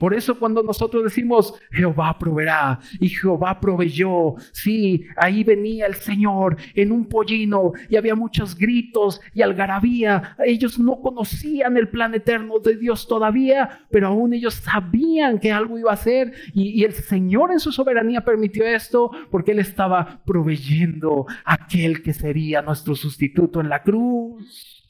Por 0.03 0.13
eso 0.13 0.37
cuando 0.37 0.61
nosotros 0.61 1.01
decimos 1.01 1.53
Jehová 1.71 2.19
proveerá 2.19 2.77
y 2.99 3.07
Jehová 3.07 3.57
proveyó, 3.61 4.35
sí, 4.51 5.05
ahí 5.15 5.45
venía 5.45 5.85
el 5.85 5.95
Señor 5.95 6.57
en 6.75 6.91
un 6.91 7.05
pollino 7.05 7.71
y 7.87 7.95
había 7.95 8.13
muchos 8.13 8.53
gritos 8.53 9.21
y 9.33 9.41
algarabía. 9.41 10.35
Ellos 10.45 10.77
no 10.77 10.99
conocían 10.99 11.77
el 11.77 11.87
plan 11.87 12.13
eterno 12.13 12.59
de 12.59 12.75
Dios 12.75 13.07
todavía, 13.07 13.85
pero 13.91 14.07
aún 14.07 14.33
ellos 14.33 14.55
sabían 14.55 15.39
que 15.39 15.53
algo 15.53 15.79
iba 15.79 15.91
a 15.91 15.93
hacer 15.93 16.33
y, 16.53 16.81
y 16.81 16.83
el 16.83 16.91
Señor 16.91 17.53
en 17.53 17.61
su 17.61 17.71
soberanía 17.71 18.25
permitió 18.25 18.65
esto 18.65 19.09
porque 19.31 19.51
Él 19.51 19.59
estaba 19.59 20.19
proveyendo 20.25 21.27
aquel 21.45 22.03
que 22.03 22.11
sería 22.11 22.61
nuestro 22.61 22.93
sustituto 22.93 23.61
en 23.61 23.69
la 23.69 23.81
cruz. 23.81 24.82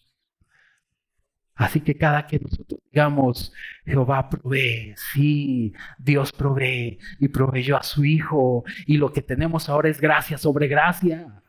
Así 1.56 1.82
que 1.82 1.96
cada 1.96 2.26
que 2.26 2.40
nosotros 2.40 2.82
digamos, 2.92 3.52
Jehová 3.86 4.30
provee, 4.30 4.94
sí, 5.14 5.74
Dios 5.98 6.32
provee 6.32 7.00
y 7.20 7.28
proveyó 7.28 7.78
a 7.78 7.84
su 7.84 8.06
Hijo 8.06 8.64
y 8.86 8.98
lo 8.98 9.12
que 9.12 9.22
tenemos 9.22 9.68
ahora 9.68 9.90
es 9.90 10.00
gracia 10.00 10.38
sobre 10.38 10.68
gracia. 10.68 11.42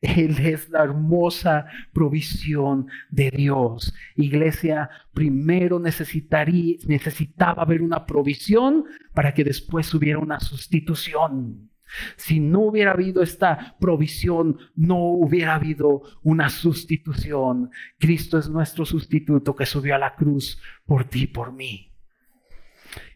Él 0.00 0.38
es 0.38 0.68
la 0.68 0.84
hermosa 0.84 1.66
provisión 1.94 2.88
de 3.10 3.30
Dios. 3.30 3.94
Iglesia, 4.16 4.90
primero 5.14 5.78
necesitaría, 5.78 6.76
necesitaba 6.86 7.62
haber 7.62 7.80
una 7.80 8.04
provisión 8.04 8.84
para 9.14 9.32
que 9.32 9.44
después 9.44 9.92
hubiera 9.94 10.18
una 10.18 10.40
sustitución. 10.40 11.70
Si 12.16 12.40
no 12.40 12.60
hubiera 12.60 12.92
habido 12.92 13.22
esta 13.22 13.76
provisión, 13.78 14.58
no 14.74 14.98
hubiera 14.98 15.54
habido 15.54 16.02
una 16.22 16.48
sustitución. 16.48 17.70
Cristo 17.98 18.38
es 18.38 18.48
nuestro 18.48 18.84
sustituto 18.84 19.54
que 19.54 19.66
subió 19.66 19.94
a 19.94 19.98
la 19.98 20.14
cruz 20.14 20.60
por 20.86 21.04
ti 21.04 21.22
y 21.22 21.26
por 21.26 21.52
mí. 21.52 21.92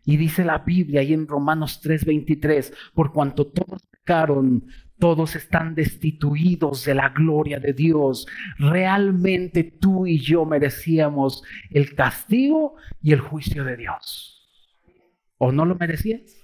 Y 0.04 0.16
dice 0.16 0.44
la 0.44 0.58
Biblia 0.58 1.00
ahí 1.00 1.12
en 1.12 1.26
Romanos 1.26 1.80
3:23, 1.82 2.72
por 2.94 3.12
cuanto 3.12 3.46
todos 3.46 3.86
pecaron, 3.90 4.66
todos 4.98 5.36
están 5.36 5.74
destituidos 5.74 6.84
de 6.84 6.94
la 6.94 7.10
gloria 7.10 7.60
de 7.60 7.72
Dios. 7.72 8.26
Realmente 8.58 9.64
tú 9.64 10.06
y 10.06 10.18
yo 10.18 10.44
merecíamos 10.44 11.42
el 11.70 11.94
castigo 11.94 12.76
y 13.02 13.12
el 13.12 13.20
juicio 13.20 13.64
de 13.64 13.76
Dios. 13.76 14.48
¿O 15.36 15.52
no 15.52 15.64
lo 15.64 15.76
merecías? 15.76 16.37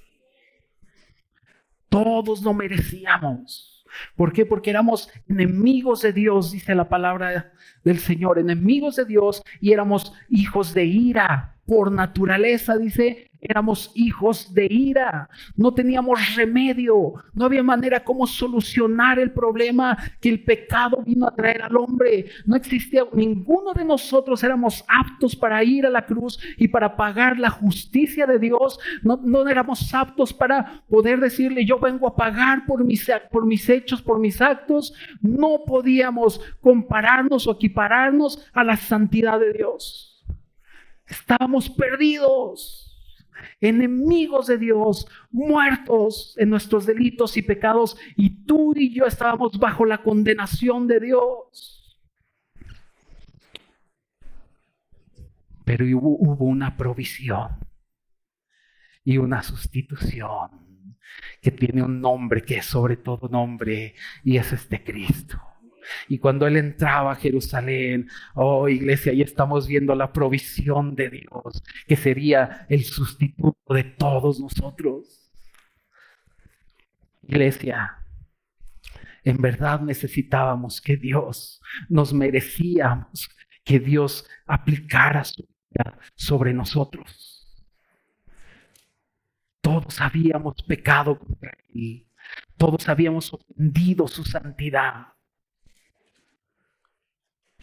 Todos 1.94 2.42
lo 2.42 2.52
merecíamos. 2.52 3.84
¿Por 4.16 4.32
qué? 4.32 4.44
Porque 4.44 4.70
éramos 4.70 5.08
enemigos 5.28 6.02
de 6.02 6.12
Dios, 6.12 6.50
dice 6.50 6.74
la 6.74 6.88
palabra 6.88 7.52
del 7.84 8.00
Señor, 8.00 8.40
enemigos 8.40 8.96
de 8.96 9.04
Dios 9.04 9.44
y 9.60 9.72
éramos 9.72 10.12
hijos 10.28 10.74
de 10.74 10.86
ira. 10.86 11.53
Por 11.66 11.90
naturaleza, 11.90 12.76
dice, 12.76 13.30
éramos 13.44 13.92
hijos 13.94 14.52
de 14.54 14.66
ira, 14.70 15.28
no 15.56 15.74
teníamos 15.74 16.34
remedio, 16.34 17.14
no 17.34 17.44
había 17.44 17.62
manera 17.62 18.02
como 18.02 18.26
solucionar 18.26 19.18
el 19.18 19.32
problema 19.32 19.96
que 20.20 20.30
el 20.30 20.42
pecado 20.42 21.02
vino 21.04 21.26
a 21.26 21.34
traer 21.34 21.62
al 21.62 21.76
hombre. 21.76 22.26
No 22.46 22.56
existía, 22.56 23.04
ninguno 23.12 23.74
de 23.74 23.84
nosotros 23.84 24.42
éramos 24.42 24.84
aptos 24.88 25.36
para 25.36 25.62
ir 25.62 25.86
a 25.86 25.90
la 25.90 26.06
cruz 26.06 26.38
y 26.56 26.68
para 26.68 26.96
pagar 26.96 27.38
la 27.38 27.50
justicia 27.50 28.26
de 28.26 28.38
Dios. 28.38 28.78
No, 29.02 29.20
no 29.22 29.46
éramos 29.46 29.92
aptos 29.92 30.32
para 30.32 30.82
poder 30.88 31.20
decirle, 31.20 31.66
yo 31.66 31.78
vengo 31.78 32.08
a 32.08 32.16
pagar 32.16 32.64
por 32.66 32.82
mis, 32.82 33.10
por 33.30 33.44
mis 33.46 33.68
hechos, 33.68 34.00
por 34.00 34.18
mis 34.18 34.40
actos. 34.40 34.94
No 35.20 35.64
podíamos 35.66 36.40
compararnos 36.62 37.46
o 37.46 37.52
equipararnos 37.52 38.42
a 38.54 38.64
la 38.64 38.76
santidad 38.76 39.38
de 39.38 39.52
Dios. 39.52 40.13
Estábamos 41.06 41.68
perdidos 41.70 42.84
enemigos 43.60 44.46
de 44.46 44.58
Dios, 44.58 45.06
muertos 45.30 46.34
en 46.38 46.50
nuestros 46.50 46.86
delitos 46.86 47.36
y 47.36 47.42
pecados, 47.42 47.96
y 48.16 48.44
tú 48.44 48.72
y 48.76 48.94
yo 48.94 49.06
estábamos 49.06 49.58
bajo 49.58 49.84
la 49.84 50.02
condenación 50.02 50.86
de 50.86 51.00
Dios. 51.00 52.00
Pero 55.64 55.84
hubo, 55.98 56.44
una 56.44 56.76
provisión 56.76 57.58
y 59.02 59.16
una 59.16 59.42
sustitución 59.42 60.96
que 61.40 61.50
tiene 61.50 61.82
un 61.82 62.00
nombre 62.00 62.42
que 62.42 62.56
es 62.56 62.66
sobre 62.66 62.96
todo 62.96 63.28
nombre, 63.28 63.94
y 64.22 64.36
es 64.36 64.52
este 64.52 64.82
Cristo. 64.84 65.40
Y 66.08 66.18
cuando 66.18 66.46
Él 66.46 66.56
entraba 66.56 67.12
a 67.12 67.16
Jerusalén, 67.16 68.08
oh 68.34 68.68
iglesia, 68.68 69.12
ahí 69.12 69.22
estamos 69.22 69.66
viendo 69.66 69.94
la 69.94 70.12
provisión 70.12 70.94
de 70.94 71.10
Dios, 71.10 71.62
que 71.86 71.96
sería 71.96 72.66
el 72.68 72.84
sustituto 72.84 73.74
de 73.74 73.84
todos 73.84 74.40
nosotros. 74.40 75.30
Iglesia, 77.22 77.98
en 79.24 79.38
verdad 79.38 79.80
necesitábamos 79.80 80.80
que 80.80 80.96
Dios, 80.96 81.60
nos 81.88 82.12
merecíamos 82.12 83.28
que 83.64 83.80
Dios 83.80 84.28
aplicara 84.46 85.24
su 85.24 85.42
vida 85.42 85.98
sobre 86.14 86.52
nosotros. 86.52 87.32
Todos 89.62 89.98
habíamos 90.00 90.62
pecado 90.62 91.18
contra 91.18 91.56
Él, 91.74 92.06
todos 92.58 92.86
habíamos 92.88 93.32
ofendido 93.32 94.06
su 94.06 94.24
santidad. 94.24 95.13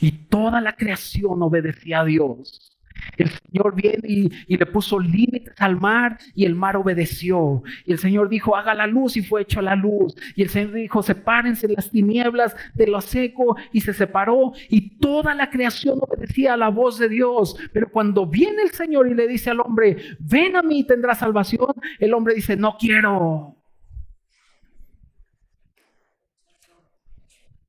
Y 0.01 0.11
toda 0.11 0.59
la 0.59 0.75
creación 0.75 1.41
obedecía 1.41 2.01
a 2.01 2.05
Dios. 2.05 2.71
El 3.17 3.29
Señor 3.29 3.75
viene 3.75 4.07
y, 4.47 4.57
le 4.57 4.65
puso 4.65 4.99
límites 4.99 5.53
al 5.59 5.79
mar 5.79 6.17
y 6.35 6.45
el 6.45 6.55
mar 6.55 6.75
obedeció. 6.75 7.63
Y 7.85 7.93
el 7.93 7.99
Señor 7.99 8.29
dijo, 8.29 8.55
haga 8.55 8.73
la 8.73 8.87
luz 8.87 9.17
y 9.17 9.21
fue 9.21 9.41
hecho 9.43 9.61
la 9.61 9.75
luz. 9.75 10.15
Y 10.35 10.43
el 10.43 10.49
Señor 10.49 10.73
dijo, 10.73 11.03
sepárense 11.03 11.67
las 11.67 11.89
tinieblas 11.89 12.55
de 12.73 12.87
lo 12.87 13.01
seco 13.01 13.55
y 13.71 13.81
se 13.81 13.93
separó. 13.93 14.53
Y 14.69 14.97
toda 14.97 15.33
la 15.33 15.49
creación 15.49 15.99
obedecía 16.01 16.53
a 16.53 16.57
la 16.57 16.69
voz 16.69 16.99
de 16.99 17.09
Dios. 17.09 17.55
Pero 17.73 17.89
cuando 17.91 18.25
viene 18.25 18.63
el 18.63 18.71
Señor 18.71 19.07
y 19.07 19.13
le 19.13 19.27
dice 19.27 19.49
al 19.49 19.59
hombre, 19.59 19.97
ven 20.19 20.55
a 20.55 20.61
mí 20.61 20.79
y 20.79 20.83
tendrás 20.83 21.19
salvación, 21.19 21.73
el 21.99 22.13
hombre 22.13 22.35
dice, 22.35 22.55
no 22.55 22.77
quiero. 22.77 23.60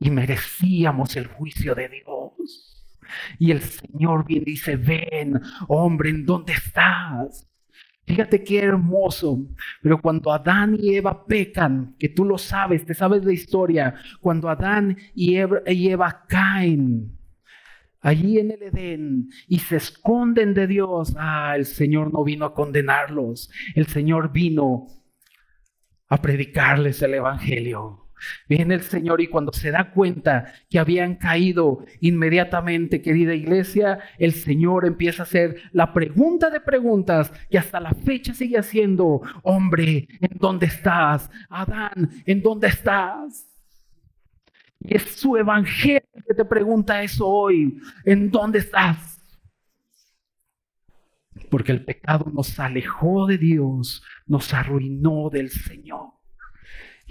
Y 0.03 0.11
merecíamos 0.11 1.17
el 1.17 1.29
juicio 1.29 1.75
de 1.75 1.89
Dios. 1.89 2.69
Y 3.39 3.53
el 3.53 3.61
Señor 3.61 4.27
bien 4.27 4.43
dice, 4.45 4.77
ven, 4.77 5.41
hombre, 5.69 6.11
¿en 6.11 6.27
dónde 6.27 6.55
estás? 6.55 7.49
Fíjate 8.05 8.43
qué 8.43 8.59
hermoso. 8.59 9.47
Pero 9.81 10.01
cuando 10.01 10.33
Adán 10.33 10.77
y 10.81 10.97
Eva 10.97 11.25
pecan, 11.25 11.95
que 11.99 12.09
tú 12.09 12.25
lo 12.25 12.37
sabes, 12.37 12.85
te 12.85 12.95
sabes 12.95 13.25
la 13.25 13.33
historia, 13.33 13.95
cuando 14.21 14.49
Adán 14.49 14.97
y 15.15 15.37
Eva, 15.37 16.27
caen 16.27 17.17
allí 18.01 18.41
en 18.41 18.51
el 18.51 18.63
Edén 18.63 19.29
y 19.47 19.61
se 19.61 19.77
esconden 19.77 20.53
de 20.55 20.67
Dios, 20.67 21.15
ah, 21.17 21.55
el 21.55 21.65
Señor 21.65 22.13
no 22.13 22.25
vino 22.25 22.45
a 22.45 22.55
condenarlos, 22.55 23.51
el 23.77 23.87
Señor 23.87 24.33
vino 24.33 24.89
a 26.09 26.21
predicarles 26.21 27.01
el 27.03 27.15
Evangelio. 27.15 28.02
Viene 28.49 28.75
el 28.75 28.83
Señor 28.83 29.21
y 29.21 29.29
cuando 29.29 29.53
se 29.53 29.71
da 29.71 29.91
cuenta 29.91 30.53
que 30.69 30.79
habían 30.79 31.17
caído 31.17 31.85
inmediatamente, 32.01 33.03
querida 33.03 33.35
iglesia, 33.35 33.99
el 34.19 34.33
Señor 34.33 34.87
empieza 34.87 35.23
a 35.23 35.27
hacer 35.27 35.57
la 35.73 35.93
pregunta 35.93 36.51
de 36.51 36.61
preguntas 36.61 37.33
que 37.51 37.59
hasta 37.59 37.81
la 37.81 37.93
fecha 37.93 38.35
sigue 38.35 38.59
haciendo, 38.59 39.23
hombre, 39.43 40.09
¿en 40.21 40.39
dónde 40.39 40.67
estás? 40.67 41.31
Adán, 41.49 42.11
¿en 42.27 42.43
dónde 42.43 42.69
estás? 42.69 43.49
Y 44.81 44.97
es 44.97 45.03
su 45.03 45.37
evangelio 45.37 46.03
que 46.27 46.35
te 46.35 46.45
pregunta 46.45 47.03
eso 47.03 47.29
hoy, 47.29 47.81
¿en 48.05 48.31
dónde 48.31 48.59
estás? 48.59 49.21
Porque 51.51 51.73
el 51.73 51.85
pecado 51.85 52.31
nos 52.33 52.59
alejó 52.59 53.27
de 53.27 53.39
Dios, 53.39 54.03
nos 54.27 54.53
arruinó 54.55 55.31
del 55.31 55.51
Señor. 55.51 56.22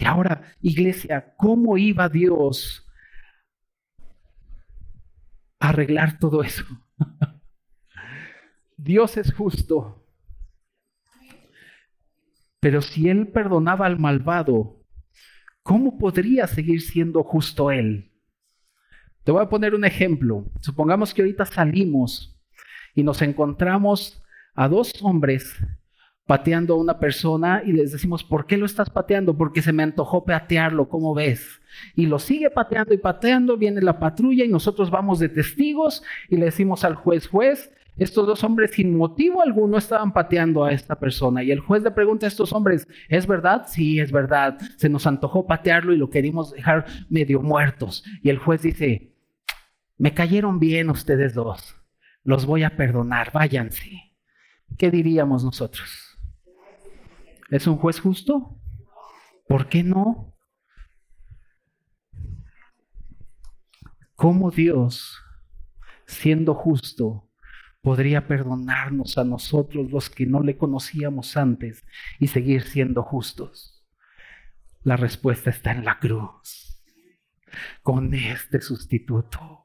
Y 0.02 0.06
ahora, 0.06 0.56
iglesia, 0.62 1.36
¿cómo 1.38 1.78
iba 1.78 2.10
Dios 2.10 2.92
a 5.60 5.70
arreglar 5.70 6.18
todo 6.18 6.42
eso? 6.42 6.66
Dios 8.78 9.16
es 9.18 9.32
justo. 9.32 10.04
Pero 12.60 12.82
si 12.82 13.10
Él 13.10 13.28
perdonaba 13.28 13.86
al 13.86 14.00
malvado, 14.00 14.84
¿cómo 15.62 16.00
podría 16.00 16.48
seguir 16.48 16.82
siendo 16.82 17.24
justo 17.24 17.70
Él? 17.70 18.12
Te 19.24 19.32
voy 19.32 19.44
a 19.44 19.50
poner 19.50 19.76
un 19.76 19.86
ejemplo. 19.86 20.52
Supongamos 20.62 21.14
que 21.14 21.22
ahorita 21.22 21.46
salimos 21.46 22.42
y 22.96 23.04
nos 23.04 23.22
encontramos 23.22 24.20
a 24.56 24.68
dos 24.68 24.94
hombres 25.04 25.56
pateando 26.32 26.76
a 26.76 26.78
una 26.78 26.98
persona 26.98 27.62
y 27.65 27.74
les 27.74 27.91
decimos, 27.91 28.24
¿por 28.24 28.46
qué 28.46 28.56
lo 28.56 28.65
estás 28.65 28.89
pateando? 28.89 29.36
Porque 29.36 29.62
se 29.62 29.74
me 29.74 29.84
antojó 29.84 30.24
patearlo, 30.24 30.88
¿cómo 30.88 31.13
ves? 31.13 31.60
Y 31.94 32.06
lo 32.06 32.20
sigue 32.20 32.50
pateando 32.50 32.94
y 32.94 32.98
pateando, 33.00 33.58
viene 33.58 33.82
la 33.82 34.00
patrulla 34.00 34.46
y 34.46 34.48
nosotros 34.48 34.89
vamos 34.89 35.20
de 35.20 35.28
testigos 35.28 36.04
y 36.30 36.38
le 36.38 36.46
decimos 36.46 36.86
al 36.86 36.96
juez, 36.96 37.28
juez, 37.28 37.70
estos 37.98 38.26
dos 38.26 38.46
hombres 38.46 38.72
sin 38.72 38.96
motivo 38.96 39.41
alguno 39.41 39.78
estaban 39.78 40.13
pateando 40.13 40.63
a 40.63 40.72
esta 40.72 40.98
persona. 40.98 41.44
Y 41.44 41.52
el 41.52 41.60
juez 41.60 41.84
le 41.84 41.91
pregunta 41.91 42.28
a 42.28 42.30
estos 42.30 42.54
hombres, 42.54 42.88
¿es 43.10 43.28
verdad? 43.28 43.65
Sí, 43.67 44.00
es 44.00 44.13
verdad. 44.13 44.58
Se 44.78 44.88
nos 44.88 45.06
antojó 45.08 45.46
patearlo 45.46 45.94
y 45.94 45.98
lo 45.98 46.10
queríamos 46.10 46.54
dejar 46.54 46.86
medio 47.10 47.41
muertos. 47.41 48.06
Y 48.24 48.30
el 48.30 48.38
juez 48.38 48.62
dice, 48.62 49.17
me 49.98 50.13
cayeron 50.13 50.60
bien 50.60 50.91
ustedes 50.91 51.34
dos. 51.34 51.76
Los 52.24 52.46
voy 52.46 52.63
a 52.63 52.78
perdonar, 52.78 53.34
váyanse. 53.34 54.13
¿Qué 54.78 54.89
diríamos 54.89 55.44
nosotros? 55.44 56.11
¿Es 57.52 57.68
un 57.68 57.78
juez 57.78 58.00
justo? 58.00 58.58
¿Por 59.46 59.68
qué 59.68 59.84
no? 59.84 60.34
¿Cómo 64.16 64.52
Dios, 64.52 65.20
siendo 66.06 66.56
justo, 66.56 67.30
podría 67.82 68.26
perdonarnos 68.26 69.18
a 69.18 69.26
nosotros 69.26 69.92
los 69.92 70.10
que 70.10 70.26
no 70.26 70.42
le 70.42 70.58
conocíamos 70.58 71.36
antes 71.36 71.84
y 72.20 72.28
seguir 72.28 72.62
siendo 72.64 73.04
justos? 73.04 73.86
La 74.84 74.96
respuesta 74.96 75.50
está 75.50 75.72
en 75.72 75.84
la 75.84 76.00
cruz, 76.00 76.82
con 77.84 78.14
este 78.14 78.62
sustituto 78.62 79.61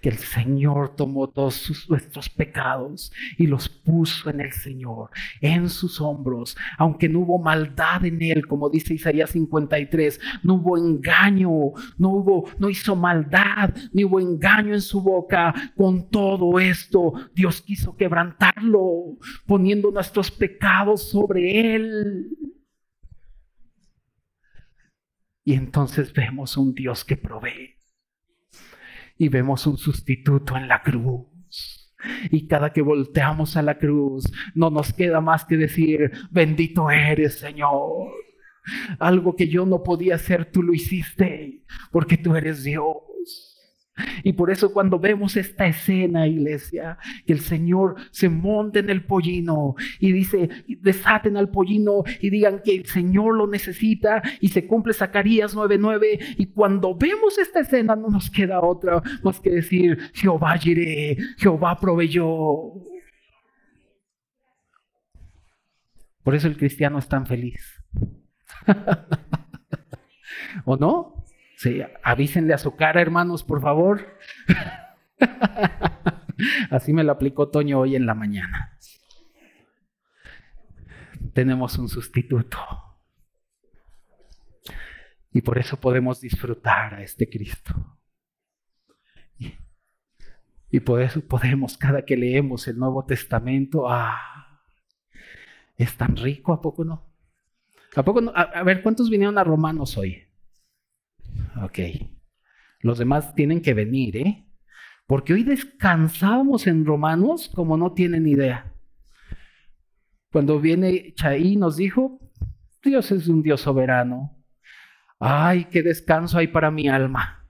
que 0.00 0.08
el 0.08 0.18
Señor 0.18 0.96
tomó 0.96 1.28
todos 1.28 1.86
nuestros 1.88 2.28
pecados 2.28 3.12
y 3.38 3.46
los 3.46 3.68
puso 3.68 4.30
en 4.30 4.40
el 4.40 4.52
Señor, 4.52 5.10
en 5.40 5.68
sus 5.68 6.00
hombros, 6.00 6.56
aunque 6.78 7.08
no 7.08 7.20
hubo 7.20 7.38
maldad 7.38 8.04
en 8.04 8.22
él, 8.22 8.46
como 8.46 8.70
dice 8.70 8.94
Isaías 8.94 9.30
53, 9.30 10.20
no 10.42 10.54
hubo 10.54 10.78
engaño, 10.78 11.50
no 11.98 12.08
hubo, 12.10 12.48
no 12.58 12.68
hizo 12.68 12.96
maldad, 12.96 13.74
ni 13.92 14.04
hubo 14.04 14.20
engaño 14.20 14.74
en 14.74 14.80
su 14.80 15.02
boca. 15.02 15.54
Con 15.76 16.08
todo 16.10 16.58
esto, 16.58 17.12
Dios 17.34 17.62
quiso 17.62 17.96
quebrantarlo, 17.96 19.16
poniendo 19.46 19.90
nuestros 19.90 20.30
pecados 20.30 21.10
sobre 21.10 21.74
él. 21.74 22.28
Y 25.44 25.54
entonces 25.54 26.12
vemos 26.12 26.56
un 26.56 26.72
Dios 26.72 27.04
que 27.04 27.16
provee 27.16 27.71
y 29.22 29.28
vemos 29.28 29.68
un 29.68 29.78
sustituto 29.78 30.56
en 30.56 30.66
la 30.66 30.82
cruz. 30.82 31.92
Y 32.32 32.48
cada 32.48 32.72
que 32.72 32.82
volteamos 32.82 33.56
a 33.56 33.62
la 33.62 33.78
cruz, 33.78 34.24
no 34.56 34.68
nos 34.68 34.92
queda 34.92 35.20
más 35.20 35.44
que 35.44 35.56
decir, 35.56 36.10
bendito 36.32 36.90
eres, 36.90 37.38
Señor. 37.38 38.10
Algo 38.98 39.36
que 39.36 39.46
yo 39.46 39.64
no 39.64 39.84
podía 39.84 40.16
hacer, 40.16 40.50
tú 40.50 40.60
lo 40.64 40.74
hiciste, 40.74 41.62
porque 41.92 42.16
tú 42.16 42.34
eres 42.34 42.64
Dios. 42.64 42.96
Y 44.24 44.32
por 44.32 44.50
eso 44.50 44.72
cuando 44.72 44.98
vemos 44.98 45.36
esta 45.36 45.66
escena, 45.66 46.26
iglesia, 46.26 46.98
que 47.26 47.32
el 47.32 47.40
Señor 47.40 47.96
se 48.10 48.28
monte 48.28 48.78
en 48.78 48.88
el 48.88 49.04
pollino 49.04 49.74
y 50.00 50.12
dice, 50.12 50.48
desaten 50.80 51.36
al 51.36 51.50
pollino 51.50 52.02
y 52.20 52.30
digan 52.30 52.62
que 52.64 52.74
el 52.74 52.86
Señor 52.86 53.36
lo 53.36 53.46
necesita 53.46 54.22
y 54.40 54.48
se 54.48 54.66
cumple 54.66 54.94
Zacarías 54.94 55.54
9:9 55.54 56.36
y 56.38 56.46
cuando 56.46 56.96
vemos 56.96 57.38
esta 57.38 57.60
escena 57.60 57.94
no 57.94 58.08
nos 58.08 58.30
queda 58.30 58.60
otra 58.60 59.02
más 59.22 59.40
que 59.40 59.50
decir, 59.50 59.98
Jehová 60.14 60.58
iré, 60.64 61.16
Jehová 61.36 61.78
proveyó. 61.78 62.28
Por 66.22 66.34
eso 66.34 66.46
el 66.46 66.56
cristiano 66.56 66.98
es 66.98 67.08
tan 67.08 67.26
feliz. 67.26 67.82
¿O 70.64 70.76
no? 70.76 71.11
Sí, 71.62 71.80
avísenle 72.02 72.54
a 72.54 72.58
su 72.58 72.74
cara, 72.74 73.00
hermanos, 73.00 73.44
por 73.44 73.60
favor. 73.60 74.18
Así 76.70 76.92
me 76.92 77.04
lo 77.04 77.12
aplicó 77.12 77.50
Toño 77.50 77.78
hoy 77.78 77.94
en 77.94 78.04
la 78.04 78.14
mañana. 78.14 78.76
Tenemos 81.32 81.78
un 81.78 81.88
sustituto. 81.88 82.58
Y 85.32 85.42
por 85.42 85.56
eso 85.56 85.76
podemos 85.76 86.20
disfrutar 86.20 86.94
a 86.94 87.02
este 87.04 87.30
Cristo. 87.30 87.96
Y 90.68 90.80
por 90.80 91.00
eso 91.00 91.20
podemos, 91.20 91.78
cada 91.78 92.04
que 92.04 92.16
leemos 92.16 92.66
el 92.66 92.76
Nuevo 92.76 93.04
Testamento, 93.04 93.88
ah, 93.88 94.60
es 95.76 95.96
tan 95.96 96.16
rico, 96.16 96.54
¿a 96.54 96.60
poco 96.60 96.84
no? 96.84 97.06
¿A 97.94 98.02
poco 98.02 98.20
no? 98.20 98.32
a 98.34 98.64
ver, 98.64 98.82
¿cuántos 98.82 99.08
vinieron 99.08 99.38
a 99.38 99.44
Romanos 99.44 99.96
hoy? 99.96 100.26
Ok. 101.60 101.78
Los 102.80 102.98
demás 102.98 103.34
tienen 103.34 103.60
que 103.60 103.74
venir, 103.74 104.16
¿eh? 104.16 104.46
Porque 105.06 105.34
hoy 105.34 105.42
descansábamos 105.42 106.66
en 106.66 106.84
Romanos 106.84 107.50
como 107.54 107.76
no 107.76 107.92
tienen 107.92 108.26
idea. 108.26 108.72
Cuando 110.30 110.60
viene 110.60 111.12
Chaí 111.14 111.56
nos 111.56 111.76
dijo, 111.76 112.18
Dios 112.82 113.12
es 113.12 113.28
un 113.28 113.42
Dios 113.42 113.60
soberano. 113.60 114.42
Ay, 115.20 115.66
qué 115.66 115.82
descanso 115.82 116.38
hay 116.38 116.48
para 116.48 116.70
mi 116.70 116.88
alma. 116.88 117.46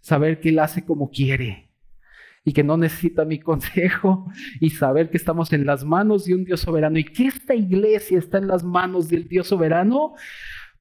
Saber 0.00 0.40
que 0.40 0.48
Él 0.48 0.58
hace 0.58 0.84
como 0.84 1.10
quiere 1.10 1.70
y 2.44 2.52
que 2.52 2.64
no 2.64 2.76
necesita 2.76 3.24
mi 3.24 3.38
consejo 3.40 4.30
y 4.60 4.70
saber 4.70 5.10
que 5.10 5.16
estamos 5.16 5.52
en 5.52 5.66
las 5.66 5.84
manos 5.84 6.24
de 6.24 6.34
un 6.34 6.44
Dios 6.44 6.60
soberano 6.60 6.98
y 6.98 7.04
que 7.04 7.26
esta 7.26 7.54
iglesia 7.54 8.18
está 8.18 8.38
en 8.38 8.48
las 8.48 8.64
manos 8.64 9.08
del 9.08 9.28
Dios 9.28 9.48
soberano, 9.48 10.14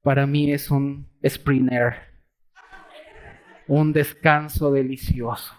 para 0.01 0.25
mí 0.25 0.51
es 0.51 0.71
un 0.71 1.07
sprinter 1.25 2.12
un 3.79 3.93
descanso 3.93 4.71
delicioso. 4.71 5.53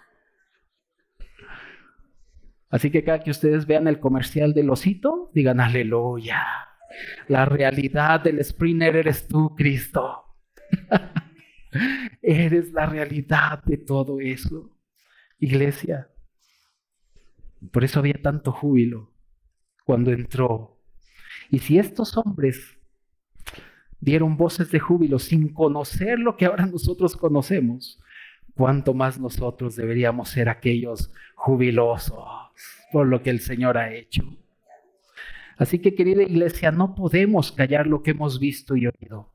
Así 2.70 2.90
que 2.90 3.04
cada 3.04 3.20
que 3.20 3.30
ustedes 3.30 3.66
vean 3.66 3.86
el 3.86 4.00
comercial 4.00 4.52
del 4.52 4.70
osito, 4.70 5.30
digan 5.32 5.60
aleluya. 5.60 6.44
La 7.28 7.44
realidad 7.44 8.20
del 8.20 8.44
Sprinter 8.44 8.96
eres 8.96 9.28
tú, 9.28 9.54
Cristo. 9.56 10.24
eres 12.22 12.72
la 12.72 12.86
realidad 12.86 13.62
de 13.64 13.78
todo 13.78 14.20
eso, 14.20 14.76
iglesia. 15.38 16.08
Por 17.72 17.84
eso 17.84 18.00
había 18.00 18.20
tanto 18.20 18.52
júbilo 18.52 19.12
cuando 19.84 20.12
entró. 20.12 20.80
Y 21.50 21.60
si 21.60 21.78
estos 21.78 22.16
hombres 22.16 22.78
dieron 24.00 24.36
voces 24.36 24.70
de 24.70 24.80
júbilo 24.80 25.18
sin 25.18 25.48
conocer 25.48 26.18
lo 26.18 26.36
que 26.36 26.46
ahora 26.46 26.66
nosotros 26.66 27.16
conocemos, 27.16 28.00
cuánto 28.54 28.94
más 28.94 29.18
nosotros 29.18 29.76
deberíamos 29.76 30.28
ser 30.28 30.48
aquellos 30.48 31.12
jubilosos 31.34 32.24
por 32.92 33.06
lo 33.06 33.22
que 33.22 33.30
el 33.30 33.40
Señor 33.40 33.76
ha 33.76 33.92
hecho. 33.92 34.22
Así 35.56 35.78
que 35.78 35.94
querida 35.94 36.22
iglesia, 36.22 36.72
no 36.72 36.94
podemos 36.94 37.52
callar 37.52 37.86
lo 37.86 38.02
que 38.02 38.12
hemos 38.12 38.40
visto 38.40 38.76
y 38.76 38.86
oído. 38.86 39.32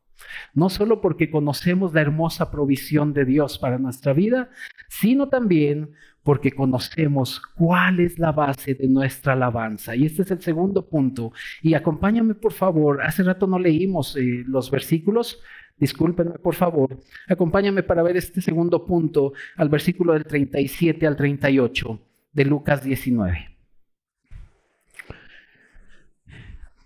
No 0.53 0.69
solo 0.69 1.01
porque 1.01 1.32
conocemos 1.32 1.93
la 1.93 2.01
hermosa 2.01 2.51
provisión 2.51 3.13
de 3.13 3.25
Dios 3.25 3.58
para 3.58 3.77
nuestra 3.77 4.13
vida, 4.13 4.49
sino 4.89 5.29
también 5.29 5.91
porque 6.23 6.51
conocemos 6.51 7.41
cuál 7.55 8.01
es 8.01 8.19
la 8.19 8.32
base 8.32 8.75
de 8.75 8.88
nuestra 8.88 9.34
alabanza. 9.34 9.95
Y 9.95 10.05
este 10.05 10.23
es 10.23 10.32
el 10.32 10.41
segundo 10.41 10.88
punto. 10.88 11.32
Y 11.62 11.73
acompáñame, 11.73 12.36
por 12.36 12.53
favor. 12.53 13.01
Hace 13.01 13.23
rato 13.23 13.47
no 13.47 13.58
leímos 13.58 14.15
eh, 14.17 14.43
los 14.45 14.69
versículos. 14.69 15.41
Discúlpenme, 15.80 16.39
por 16.39 16.56
favor. 16.56 16.98
Acompáñame 17.28 17.84
para 17.84 18.04
ver 18.04 18.18
este 18.18 18.42
segundo 18.42 18.86
punto 18.86 19.34
al 19.56 19.70
versículo 19.70 20.13
del 20.13 20.26
37 20.26 21.08
al 21.08 21.15
38 21.15 22.00
de 22.34 22.46
Lucas 22.46 22.84
19. 22.84 23.58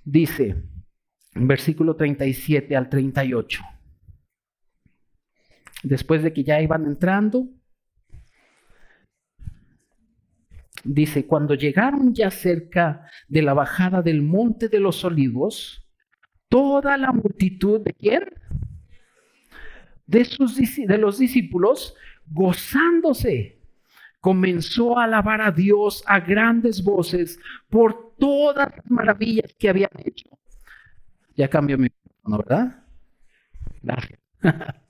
Dice, 0.06 0.56
versículo 1.34 1.95
37 1.95 2.75
al 2.75 2.89
38. 2.89 3.63
Después 5.84 6.21
de 6.23 6.32
que 6.32 6.43
ya 6.43 6.62
iban 6.62 6.86
entrando, 6.86 7.47
Dice, 10.86 11.25
cuando 11.25 11.56
llegaron 11.56 12.13
ya 12.13 12.29
cerca 12.29 13.10
de 13.29 13.41
la 13.41 13.53
bajada 13.53 14.01
del 14.01 14.21
monte 14.21 14.67
de 14.67 14.82
los 14.82 15.06
olivos, 15.06 15.88
toda 16.49 16.97
la 16.97 17.13
multitud 17.13 17.79
de 17.79 17.93
quién? 17.93 18.23
De, 20.05 20.25
sus, 20.25 20.55
de 20.55 20.97
los 20.97 21.19
discípulos, 21.19 21.95
gozándose, 22.27 23.59
comenzó 24.19 24.97
a 24.97 25.05
alabar 25.05 25.41
a 25.41 25.51
Dios 25.51 26.03
a 26.07 26.19
grandes 26.19 26.83
voces 26.83 27.39
por 27.69 28.15
todas 28.17 28.71
las 28.75 28.91
maravillas 28.91 29.53
que 29.57 29.69
habían 29.69 29.89
hecho. 30.03 30.29
Ya 31.35 31.49
cambió 31.49 31.77
mi 31.77 31.89
¿no 32.25 32.37
¿verdad? 32.37 32.85
Gracias. 33.81 34.19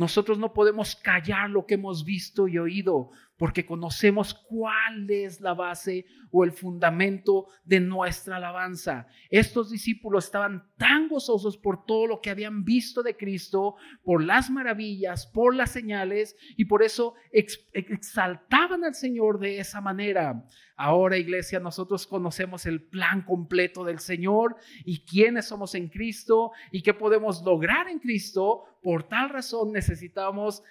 Nosotros 0.00 0.38
no 0.38 0.54
podemos 0.54 0.96
callar 0.96 1.50
lo 1.50 1.66
que 1.66 1.74
hemos 1.74 2.06
visto 2.06 2.48
y 2.48 2.56
oído 2.56 3.10
porque 3.40 3.64
conocemos 3.64 4.34
cuál 4.34 5.10
es 5.10 5.40
la 5.40 5.54
base 5.54 6.04
o 6.30 6.44
el 6.44 6.52
fundamento 6.52 7.46
de 7.64 7.80
nuestra 7.80 8.36
alabanza. 8.36 9.06
Estos 9.30 9.70
discípulos 9.70 10.26
estaban 10.26 10.70
tan 10.76 11.08
gozosos 11.08 11.56
por 11.56 11.86
todo 11.86 12.06
lo 12.06 12.20
que 12.20 12.28
habían 12.28 12.66
visto 12.66 13.02
de 13.02 13.16
Cristo, 13.16 13.76
por 14.04 14.22
las 14.22 14.50
maravillas, 14.50 15.26
por 15.26 15.54
las 15.54 15.70
señales, 15.70 16.36
y 16.58 16.66
por 16.66 16.82
eso 16.82 17.14
exaltaban 17.32 18.84
al 18.84 18.94
Señor 18.94 19.38
de 19.38 19.58
esa 19.58 19.80
manera. 19.80 20.44
Ahora, 20.76 21.16
iglesia, 21.16 21.60
nosotros 21.60 22.06
conocemos 22.06 22.66
el 22.66 22.82
plan 22.82 23.22
completo 23.22 23.84
del 23.84 24.00
Señor 24.00 24.56
y 24.84 25.06
quiénes 25.06 25.46
somos 25.46 25.74
en 25.74 25.88
Cristo 25.88 26.52
y 26.70 26.82
qué 26.82 26.92
podemos 26.92 27.42
lograr 27.42 27.88
en 27.88 28.00
Cristo. 28.00 28.64
Por 28.82 29.04
tal 29.08 29.30
razón 29.30 29.72
necesitamos 29.72 30.62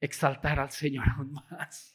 exaltar 0.00 0.60
al 0.60 0.70
Señor 0.70 1.06
aún 1.08 1.32
más 1.32 1.93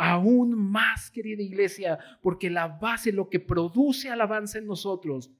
aún 0.00 0.54
más, 0.54 1.10
querida 1.10 1.42
iglesia, 1.42 1.98
porque 2.22 2.50
la 2.50 2.68
base, 2.68 3.12
lo 3.12 3.28
que 3.28 3.40
produce 3.40 4.08
alabanza 4.08 4.58
en 4.58 4.66
nosotros, 4.66 5.30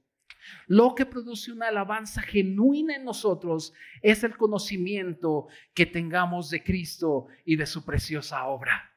lo 0.66 0.94
que 0.94 1.07
produce 1.07 1.53
una 1.53 1.68
alabanza 1.68 2.23
genuina 2.23 2.96
en 2.96 3.05
nosotros 3.05 3.73
es 4.03 4.25
el 4.25 4.37
conocimiento 4.37 5.46
que 5.75 5.87
tengamos 5.87 6.51
de 6.51 6.62
Cristo 6.62 7.27
y 7.44 7.57
de 7.57 7.66
su 7.66 7.85
preciosa 7.85 8.44
obra. 8.46 8.89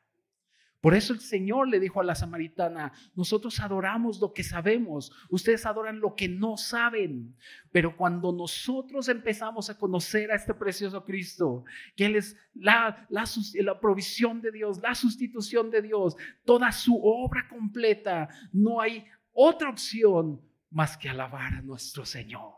Por 0.84 0.96
eso 0.96 1.14
el 1.14 1.22
Señor 1.22 1.70
le 1.70 1.80
dijo 1.80 2.02
a 2.02 2.04
la 2.04 2.14
samaritana, 2.14 2.92
nosotros 3.16 3.62
adoramos 3.62 4.20
lo 4.20 4.34
que 4.34 4.44
sabemos, 4.44 5.14
ustedes 5.30 5.66
adoran 5.66 6.02
lo 6.02 6.14
que 6.14 6.28
no 6.28 6.58
saben, 6.58 7.38
pero 7.72 7.96
cuando 7.96 8.34
nosotros 8.34 9.08
empezamos 9.08 9.70
a 9.70 9.78
conocer 9.78 10.30
a 10.30 10.36
este 10.36 10.54
precioso 10.54 11.06
Cristo, 11.06 11.64
que 11.96 12.08
Él 12.08 12.18
es 12.18 12.36
la, 12.54 13.08
la, 13.10 13.24
la 13.62 13.80
provisión 13.80 14.42
de 14.42 14.52
Dios, 14.52 14.82
la 14.82 14.94
sustitución 14.94 15.72
de 15.72 15.84
Dios, 15.84 16.18
toda 16.44 16.70
su 16.74 17.00
obra 17.02 17.48
completa, 17.48 18.28
no 18.52 18.82
hay 18.82 19.06
otra 19.32 19.70
opción 19.70 20.42
más 20.70 20.98
que 20.98 21.08
alabar 21.08 21.54
a 21.54 21.62
nuestro 21.62 22.04
Señor. 22.06 22.56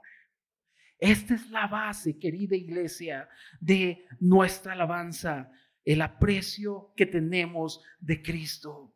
Esta 0.98 1.36
es 1.36 1.48
la 1.52 1.68
base, 1.68 2.18
querida 2.18 2.56
iglesia, 2.56 3.30
de 3.60 4.04
nuestra 4.20 4.74
alabanza 4.74 5.52
el 5.86 6.02
aprecio 6.02 6.92
que 6.98 7.06
tenemos 7.06 7.84
de 8.00 8.22
Cristo. 8.24 8.94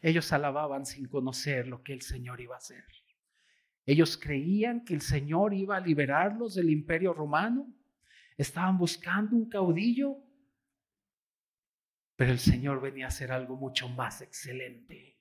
Ellos 0.00 0.32
alababan 0.32 0.86
sin 0.86 1.06
conocer 1.06 1.68
lo 1.68 1.82
que 1.82 1.92
el 1.92 2.00
Señor 2.00 2.40
iba 2.40 2.54
a 2.54 2.58
hacer. 2.58 2.84
Ellos 3.84 4.16
creían 4.16 4.84
que 4.84 4.94
el 4.94 5.02
Señor 5.02 5.52
iba 5.54 5.76
a 5.76 5.80
liberarlos 5.80 6.54
del 6.54 6.70
imperio 6.70 7.12
romano. 7.12 7.72
Estaban 8.36 8.78
buscando 8.78 9.36
un 9.36 9.48
caudillo, 9.48 10.16
pero 12.16 12.32
el 12.32 12.38
Señor 12.38 12.80
venía 12.80 13.06
a 13.06 13.08
hacer 13.08 13.30
algo 13.30 13.56
mucho 13.56 13.88
más 13.88 14.22
excelente. 14.22 15.18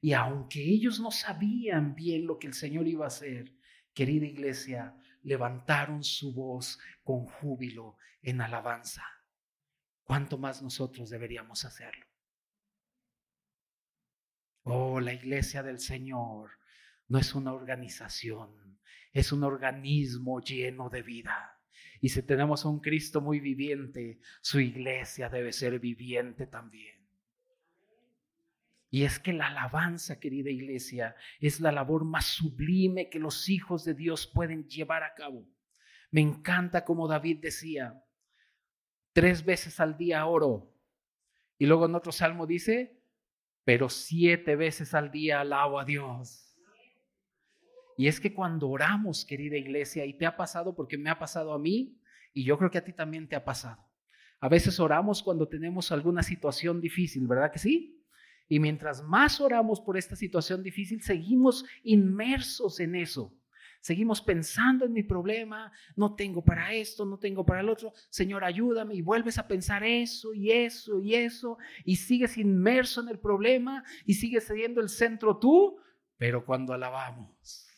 Y 0.00 0.12
aunque 0.12 0.62
ellos 0.62 1.00
no 1.00 1.10
sabían 1.10 1.94
bien 1.94 2.26
lo 2.26 2.38
que 2.38 2.46
el 2.46 2.54
Señor 2.54 2.86
iba 2.86 3.04
a 3.04 3.08
hacer, 3.08 3.56
querida 3.94 4.26
iglesia, 4.26 4.94
levantaron 5.24 6.04
su 6.04 6.32
voz 6.32 6.78
con 7.02 7.26
júbilo 7.26 7.96
en 8.22 8.40
alabanza. 8.40 9.04
¿Cuánto 10.04 10.38
más 10.38 10.62
nosotros 10.62 11.10
deberíamos 11.10 11.64
hacerlo? 11.64 12.06
Oh, 14.62 15.00
la 15.00 15.12
iglesia 15.12 15.62
del 15.62 15.78
Señor 15.78 16.50
no 17.08 17.18
es 17.18 17.34
una 17.34 17.52
organización, 17.52 18.80
es 19.12 19.32
un 19.32 19.44
organismo 19.44 20.40
lleno 20.40 20.88
de 20.88 21.02
vida. 21.02 21.60
Y 22.00 22.10
si 22.10 22.22
tenemos 22.22 22.64
a 22.64 22.68
un 22.68 22.80
Cristo 22.80 23.20
muy 23.20 23.40
viviente, 23.40 24.20
su 24.40 24.60
iglesia 24.60 25.28
debe 25.28 25.52
ser 25.52 25.78
viviente 25.80 26.46
también. 26.46 26.93
Y 28.94 29.02
es 29.02 29.18
que 29.18 29.32
la 29.32 29.48
alabanza, 29.48 30.20
querida 30.20 30.50
iglesia, 30.50 31.16
es 31.40 31.58
la 31.58 31.72
labor 31.72 32.04
más 32.04 32.26
sublime 32.26 33.10
que 33.10 33.18
los 33.18 33.48
hijos 33.48 33.84
de 33.84 33.92
Dios 33.92 34.28
pueden 34.28 34.68
llevar 34.68 35.02
a 35.02 35.14
cabo. 35.14 35.48
Me 36.12 36.20
encanta 36.20 36.84
como 36.84 37.08
David 37.08 37.40
decía, 37.40 38.04
tres 39.12 39.44
veces 39.44 39.80
al 39.80 39.96
día 39.96 40.24
oro. 40.26 40.72
Y 41.58 41.66
luego 41.66 41.86
en 41.86 41.96
otro 41.96 42.12
salmo 42.12 42.46
dice, 42.46 43.02
pero 43.64 43.88
siete 43.88 44.54
veces 44.54 44.94
al 44.94 45.10
día 45.10 45.40
alabo 45.40 45.80
a 45.80 45.84
Dios. 45.84 46.56
Y 47.96 48.06
es 48.06 48.20
que 48.20 48.32
cuando 48.32 48.68
oramos, 48.68 49.24
querida 49.24 49.56
iglesia, 49.56 50.04
y 50.04 50.16
te 50.16 50.24
ha 50.24 50.36
pasado 50.36 50.76
porque 50.76 50.98
me 50.98 51.10
ha 51.10 51.18
pasado 51.18 51.52
a 51.52 51.58
mí, 51.58 52.00
y 52.32 52.44
yo 52.44 52.56
creo 52.58 52.70
que 52.70 52.78
a 52.78 52.84
ti 52.84 52.92
también 52.92 53.28
te 53.28 53.34
ha 53.34 53.44
pasado. 53.44 53.84
A 54.38 54.48
veces 54.48 54.78
oramos 54.78 55.20
cuando 55.20 55.48
tenemos 55.48 55.90
alguna 55.90 56.22
situación 56.22 56.80
difícil, 56.80 57.26
¿verdad 57.26 57.50
que 57.50 57.58
sí? 57.58 58.03
Y 58.48 58.60
mientras 58.60 59.02
más 59.02 59.40
oramos 59.40 59.80
por 59.80 59.96
esta 59.96 60.16
situación 60.16 60.62
difícil, 60.62 61.02
seguimos 61.02 61.64
inmersos 61.82 62.80
en 62.80 62.94
eso. 62.94 63.32
Seguimos 63.84 64.22
pensando 64.22 64.86
en 64.86 64.94
mi 64.94 65.02
problema, 65.02 65.70
no 65.94 66.14
tengo 66.14 66.42
para 66.42 66.72
esto, 66.72 67.04
no 67.04 67.18
tengo 67.18 67.44
para 67.44 67.60
el 67.60 67.68
otro. 67.68 67.92
Señor, 68.08 68.42
ayúdame 68.42 68.94
y 68.94 69.02
vuelves 69.02 69.36
a 69.36 69.46
pensar 69.46 69.84
eso 69.84 70.32
y 70.32 70.52
eso 70.52 71.00
y 71.00 71.14
eso 71.14 71.58
y 71.84 71.96
sigues 71.96 72.38
inmerso 72.38 73.02
en 73.02 73.10
el 73.10 73.18
problema 73.18 73.84
y 74.06 74.14
sigues 74.14 74.44
siendo 74.44 74.80
el 74.80 74.88
centro 74.88 75.36
tú, 75.36 75.76
pero 76.16 76.46
cuando 76.46 76.72
alabamos, 76.72 77.68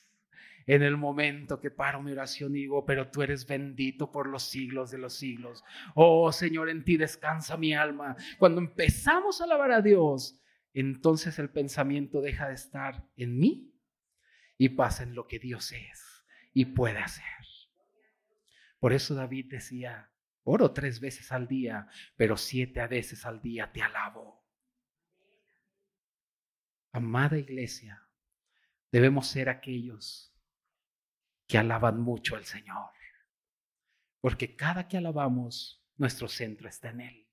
en 0.67 0.85
el 0.85 0.97
momento 0.97 1.59
que 1.59 1.73
paro 1.73 2.01
mi 2.01 2.13
oración 2.13 2.53
digo, 2.53 2.87
pero 2.87 3.11
tú 3.11 3.23
eres 3.23 3.45
bendito 3.45 4.13
por 4.13 4.29
los 4.29 4.45
siglos 4.45 4.93
de 4.93 4.99
los 4.99 5.15
siglos. 5.15 5.65
Oh 5.97 6.31
Señor, 6.31 6.69
en 6.69 6.85
ti 6.85 6.97
descansa 6.97 7.57
mi 7.57 7.75
alma. 7.75 8.15
Cuando 8.39 8.61
empezamos 8.61 9.41
a 9.41 9.45
alabar 9.45 9.73
a 9.73 9.83
Dios, 9.83 10.41
entonces 10.77 11.39
el 11.39 11.49
pensamiento 11.49 12.21
deja 12.21 12.49
de 12.49 12.55
estar 12.55 13.09
en 13.17 13.39
mí 13.39 13.75
y 14.59 14.69
pasa 14.69 15.05
en 15.05 15.15
lo 15.15 15.27
que 15.27 15.39
Dios 15.39 15.73
es 15.73 16.27
y 16.53 16.67
puede 16.67 16.99
hacer. 16.99 17.25
Por 18.79 18.93
eso 18.93 19.15
David 19.15 19.47
decía, 19.49 20.13
oro 20.43 20.73
tres 20.73 21.01
veces 21.01 21.33
al 21.33 21.49
día, 21.49 21.89
pero 22.17 22.37
siete 22.37 22.87
veces 22.89 23.25
al 23.25 23.41
día 23.41 23.73
te 23.73 23.81
alabo. 23.81 24.47
Amada 26.93 27.39
iglesia, 27.39 28.07
debemos 28.93 29.29
ser 29.29 29.49
aquellos 29.49 30.37
que 31.47 31.57
alaban 31.57 32.03
mucho 32.03 32.37
al 32.37 32.45
Señor, 32.45 32.91
porque 34.21 34.57
cada 34.57 34.89
que 34.89 34.99
alabamos, 34.99 35.83
nuestro 35.97 36.29
centro 36.29 36.69
está 36.69 36.91
en 36.91 37.01
Él. 37.01 37.29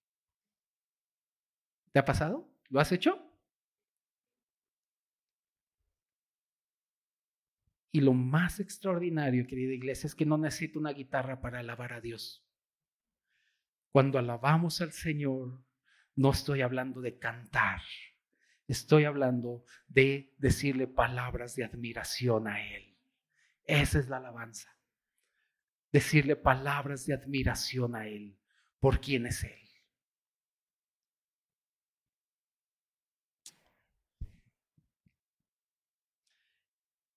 ¿Te 1.92 2.00
ha 2.00 2.06
pasado? 2.06 2.50
¿Lo 2.70 2.80
has 2.80 2.94
hecho? 2.94 3.33
Y 7.96 8.02
lo 8.02 8.14
más 8.14 8.60
extraordinario, 8.60 9.46
querida 9.46 9.72
iglesia, 9.72 10.08
es 10.08 10.16
que 10.16 10.26
no 10.26 10.36
necesito 10.36 10.80
una 10.80 10.94
guitarra 10.94 11.40
para 11.42 11.60
alabar 11.60 11.94
a 11.94 12.02
Dios. 12.02 12.44
Cuando 13.92 14.18
alabamos 14.18 14.82
al 14.82 14.92
Señor, 14.92 15.64
no 16.16 16.32
estoy 16.32 16.62
hablando 16.62 17.02
de 17.02 17.20
cantar, 17.20 17.82
estoy 18.68 19.06
hablando 19.06 19.64
de 19.88 20.34
decirle 20.40 20.88
palabras 20.88 21.56
de 21.56 21.66
admiración 21.66 22.48
a 22.48 22.66
Él. 22.68 22.98
Esa 23.66 24.00
es 24.00 24.10
la 24.10 24.18
alabanza. 24.18 24.76
Decirle 25.92 26.36
palabras 26.36 27.06
de 27.06 27.14
admiración 27.14 27.96
a 27.96 28.08
Él 28.08 28.40
por 28.80 29.02
quién 29.02 29.28
es 29.28 29.44
Él. 29.44 29.63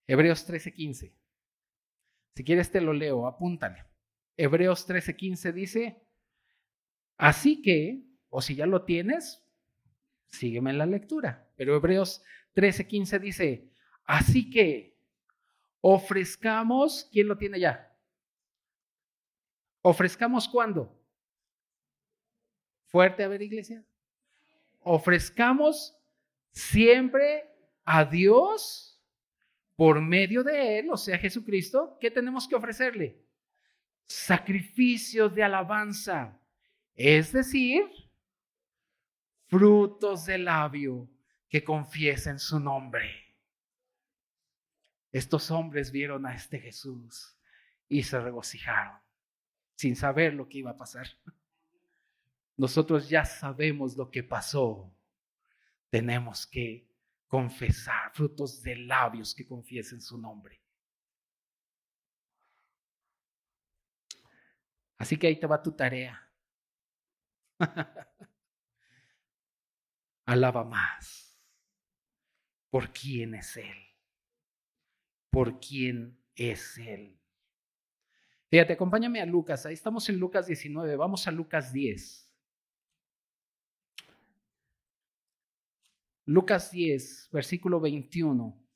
Hebreos 0.06 0.46
13:15. 0.46 1.12
Si 2.34 2.44
quieres 2.44 2.70
te 2.70 2.80
lo 2.80 2.92
leo, 2.92 3.26
apúntale. 3.26 3.84
Hebreos 4.36 4.86
13:15 4.86 5.52
dice, 5.52 6.02
así 7.16 7.62
que, 7.62 8.04
o 8.28 8.42
si 8.42 8.54
ya 8.54 8.66
lo 8.66 8.84
tienes, 8.84 9.42
sígueme 10.28 10.70
en 10.70 10.78
la 10.78 10.86
lectura. 10.86 11.50
Pero 11.56 11.74
Hebreos 11.74 12.22
13:15 12.54 13.18
dice, 13.18 13.70
así 14.04 14.50
que 14.50 14.96
ofrezcamos, 15.80 17.08
¿quién 17.10 17.28
lo 17.28 17.38
tiene 17.38 17.58
ya? 17.58 17.96
¿Ofrezcamos 19.80 20.48
cuándo? 20.48 20.92
Fuerte, 22.86 23.24
a 23.24 23.28
ver, 23.28 23.42
iglesia. 23.42 23.84
Ofrezcamos 24.80 25.96
siempre 26.52 27.50
a 27.84 28.04
Dios 28.04 28.95
por 29.76 30.00
medio 30.00 30.42
de 30.42 30.78
Él, 30.78 30.90
o 30.90 30.96
sea, 30.96 31.18
Jesucristo, 31.18 31.98
¿qué 32.00 32.10
tenemos 32.10 32.48
que 32.48 32.56
ofrecerle? 32.56 33.22
Sacrificios 34.06 35.34
de 35.34 35.42
alabanza, 35.42 36.40
es 36.94 37.32
decir, 37.32 37.84
frutos 39.48 40.24
de 40.26 40.38
labio 40.38 41.08
que 41.48 41.62
confiesen 41.62 42.38
su 42.38 42.58
nombre. 42.58 43.10
Estos 45.12 45.50
hombres 45.50 45.92
vieron 45.92 46.26
a 46.26 46.34
este 46.34 46.58
Jesús 46.58 47.36
y 47.88 48.02
se 48.02 48.18
regocijaron 48.18 48.98
sin 49.76 49.94
saber 49.94 50.34
lo 50.34 50.48
que 50.48 50.58
iba 50.58 50.70
a 50.70 50.76
pasar. 50.76 51.06
Nosotros 52.56 53.08
ya 53.08 53.24
sabemos 53.24 53.96
lo 53.96 54.10
que 54.10 54.22
pasó. 54.22 54.90
Tenemos 55.90 56.46
que 56.46 56.88
confesar, 57.26 58.12
frutos 58.14 58.62
de 58.62 58.76
labios 58.76 59.34
que 59.34 59.46
confiesen 59.46 60.00
su 60.00 60.18
nombre. 60.18 60.62
Así 64.98 65.18
que 65.18 65.26
ahí 65.26 65.38
te 65.38 65.46
va 65.46 65.62
tu 65.62 65.72
tarea. 65.72 66.22
Alaba 70.26 70.64
más 70.64 71.26
por 72.70 72.92
quién 72.92 73.34
es 73.34 73.56
Él. 73.56 73.76
Por 75.30 75.60
quién 75.60 76.18
es 76.34 76.78
Él. 76.78 77.18
Fíjate, 78.48 78.74
acompáñame 78.74 79.20
a 79.20 79.26
Lucas. 79.26 79.66
Ahí 79.66 79.74
estamos 79.74 80.08
en 80.08 80.18
Lucas 80.18 80.46
19. 80.46 80.96
Vamos 80.96 81.26
a 81.26 81.30
Lucas 81.30 81.72
10. 81.72 82.25
Lucas 86.26 86.70
10, 86.72 87.28
versículo 87.32 87.80
21. 87.80 88.66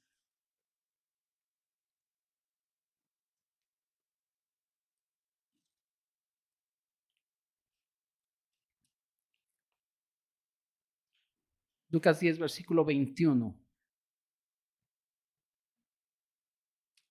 Lucas 11.90 12.20
10, 12.20 12.38
versículo 12.38 12.84
21. 12.84 13.58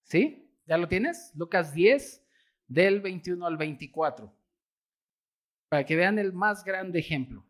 ¿Sí? 0.04 0.50
¿Ya 0.66 0.78
lo 0.78 0.88
tienes? 0.88 1.32
Lucas 1.36 1.74
10, 1.74 2.26
del 2.68 3.02
21 3.02 3.46
al 3.46 3.58
24. 3.58 4.34
Para 5.68 5.86
que 5.86 5.96
vean 5.98 6.18
el 6.18 6.32
más 6.32 6.64
grande 6.64 7.00
ejemplo. 7.00 7.46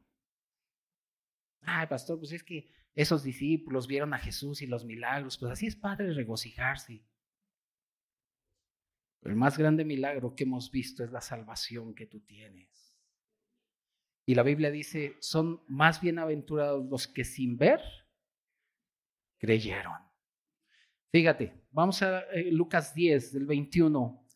Ay, 1.62 1.86
pastor, 1.88 2.18
pues 2.18 2.32
es 2.32 2.44
que 2.44 2.79
esos 2.96 3.24
discípulos 3.24 3.88
vieron 3.88 4.14
a 4.14 4.18
Jesús 4.18 4.62
y 4.62 4.68
los 4.68 4.86
milagros, 4.86 5.38
pues 5.38 5.52
así 5.52 5.68
es 5.68 5.76
padre 5.76 6.14
regocijarse. 6.14 7.06
El 9.22 9.36
más 9.36 9.58
grande 9.58 9.84
milagro 9.86 10.36
que 10.36 10.44
hemos 10.44 10.72
visto 10.72 11.04
es 11.04 11.12
la 11.12 11.22
salvación 11.22 11.94
que 11.94 12.06
tú 12.06 12.22
tienes. 12.22 12.96
Y 14.26 14.36
la 14.36 14.44
Biblia 14.44 14.72
dice, 14.72 15.18
son 15.20 15.64
más 15.68 16.02
bienaventurados 16.02 16.86
los 16.86 17.08
que 17.08 17.24
sin 17.24 17.58
ver 17.58 17.82
creyeron. 19.38 19.98
Fíjate, 21.12 21.66
vamos 21.72 22.02
a 22.04 22.22
eh, 22.32 22.52
Lucas 22.52 22.94
10, 22.94 23.34
del 23.34 23.46
21 23.48 24.29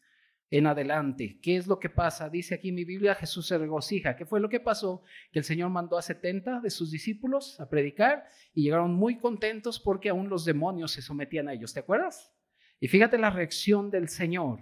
en 0.54 0.68
adelante. 0.68 1.39
¿Qué 1.42 1.56
es 1.58 1.66
lo 1.66 1.80
que 1.80 1.89
pasa? 1.89 2.30
Dice 2.30 2.54
aquí 2.54 2.72
mi 2.72 2.86
Biblia, 2.86 3.16
Jesús 3.16 3.48
se 3.48 3.58
regocija. 3.58 4.16
¿Qué 4.16 4.24
fue 4.24 4.39
lo 4.39 4.50
que 4.50 4.60
pasó? 4.60 5.02
Que 5.32 5.39
el 5.39 5.46
Señor 5.46 5.72
mandó 5.72 5.98
a 5.98 6.04
70 6.04 6.60
de 6.60 6.70
sus 6.70 6.92
discípulos 6.92 7.60
a 7.60 7.68
predicar 7.68 8.28
y 8.54 8.62
llegaron 8.62 8.94
muy 8.94 9.18
contentos 9.18 9.80
porque 9.80 10.10
aún 10.10 10.30
los 10.30 10.46
demonios 10.46 10.92
se 10.92 11.02
sometían 11.02 11.48
a 11.48 11.54
ellos. 11.54 11.74
¿Te 11.74 11.80
acuerdas? 11.80 12.32
Y 12.80 12.88
fíjate 12.88 13.18
la 13.18 13.32
reacción 13.32 13.89
del 13.89 14.10
Señor. 14.10 14.60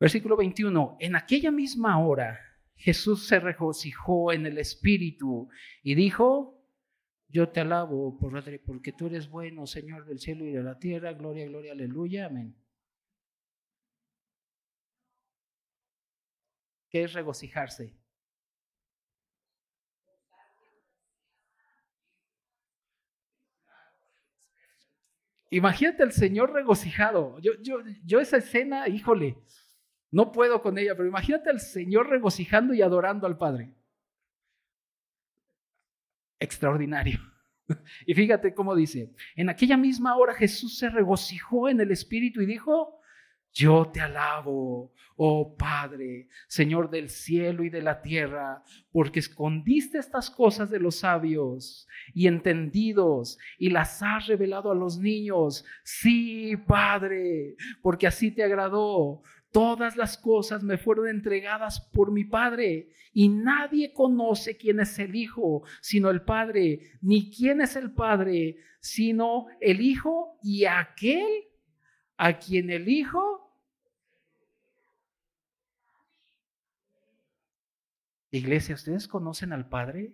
Versículo 0.00 0.36
21. 0.36 0.96
En 0.98 1.14
aquella 1.14 1.52
misma 1.52 2.04
hora 2.04 2.40
Jesús 2.74 3.28
se 3.28 3.38
regocijó 3.38 4.32
en 4.32 4.46
el 4.46 4.58
Espíritu 4.58 5.48
y 5.84 5.94
dijo, 5.94 6.60
yo 7.28 7.50
te 7.50 7.60
alabo 7.60 8.18
porque 8.18 8.92
tú 8.92 9.06
eres 9.06 9.28
bueno, 9.30 9.64
Señor 9.68 10.06
del 10.06 10.18
cielo 10.18 10.44
y 10.44 10.50
de 10.50 10.62
la 10.64 10.76
tierra. 10.76 11.12
Gloria, 11.12 11.46
gloria, 11.46 11.70
aleluya. 11.70 12.26
Amén. 12.26 12.63
¿Qué 16.94 17.02
es 17.02 17.12
regocijarse? 17.12 17.92
Imagínate 25.50 26.04
al 26.04 26.12
Señor 26.12 26.52
regocijado. 26.52 27.40
Yo, 27.40 27.54
yo, 27.60 27.78
yo 28.04 28.20
esa 28.20 28.36
escena, 28.36 28.86
híjole, 28.86 29.36
no 30.12 30.30
puedo 30.30 30.62
con 30.62 30.78
ella, 30.78 30.94
pero 30.94 31.08
imagínate 31.08 31.50
al 31.50 31.58
Señor 31.58 32.08
regocijando 32.10 32.74
y 32.74 32.82
adorando 32.82 33.26
al 33.26 33.38
Padre. 33.38 33.74
Extraordinario. 36.38 37.18
Y 38.06 38.14
fíjate 38.14 38.54
cómo 38.54 38.76
dice, 38.76 39.12
en 39.34 39.48
aquella 39.48 39.76
misma 39.76 40.16
hora 40.16 40.34
Jesús 40.34 40.78
se 40.78 40.90
regocijó 40.90 41.68
en 41.68 41.80
el 41.80 41.90
Espíritu 41.90 42.40
y 42.40 42.46
dijo, 42.46 43.00
yo 43.54 43.88
te 43.92 44.00
alabo, 44.00 44.92
oh 45.16 45.56
Padre, 45.56 46.26
Señor 46.48 46.90
del 46.90 47.08
cielo 47.08 47.62
y 47.62 47.70
de 47.70 47.82
la 47.82 48.02
tierra, 48.02 48.64
porque 48.90 49.20
escondiste 49.20 49.98
estas 49.98 50.28
cosas 50.28 50.70
de 50.70 50.80
los 50.80 50.96
sabios 50.96 51.86
y 52.12 52.26
entendidos 52.26 53.38
y 53.56 53.70
las 53.70 54.02
has 54.02 54.26
revelado 54.26 54.72
a 54.72 54.74
los 54.74 54.98
niños. 54.98 55.64
Sí, 55.84 56.56
Padre, 56.66 57.54
porque 57.80 58.08
así 58.08 58.32
te 58.32 58.42
agradó. 58.42 59.22
Todas 59.52 59.96
las 59.96 60.18
cosas 60.18 60.64
me 60.64 60.76
fueron 60.76 61.06
entregadas 61.06 61.80
por 61.92 62.10
mi 62.10 62.24
Padre 62.24 62.88
y 63.12 63.28
nadie 63.28 63.92
conoce 63.92 64.56
quién 64.56 64.80
es 64.80 64.98
el 64.98 65.14
Hijo 65.14 65.62
sino 65.80 66.10
el 66.10 66.22
Padre, 66.22 66.80
ni 67.00 67.30
quién 67.30 67.60
es 67.60 67.76
el 67.76 67.92
Padre 67.92 68.56
sino 68.80 69.46
el 69.60 69.80
Hijo 69.80 70.40
y 70.42 70.64
aquel 70.64 71.44
a 72.16 72.38
quien 72.38 72.70
el 72.70 72.88
Hijo 72.88 73.43
Iglesia, 78.36 78.74
¿ustedes 78.74 79.06
conocen 79.06 79.52
al 79.52 79.68
Padre? 79.68 80.12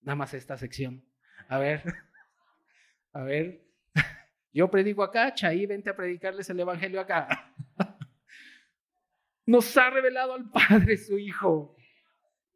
Nada 0.00 0.16
más 0.16 0.32
esta 0.32 0.56
sección. 0.56 1.04
A 1.46 1.58
ver, 1.58 1.82
a 3.12 3.22
ver, 3.22 3.66
yo 4.52 4.70
predico 4.70 5.02
acá, 5.02 5.34
Chaí, 5.34 5.66
vente 5.66 5.90
a 5.90 5.96
predicarles 5.96 6.48
el 6.48 6.60
Evangelio 6.60 6.98
acá. 6.98 7.54
Nos 9.44 9.76
ha 9.76 9.90
revelado 9.90 10.32
al 10.32 10.50
Padre 10.50 10.96
su 10.96 11.18
Hijo. 11.18 11.76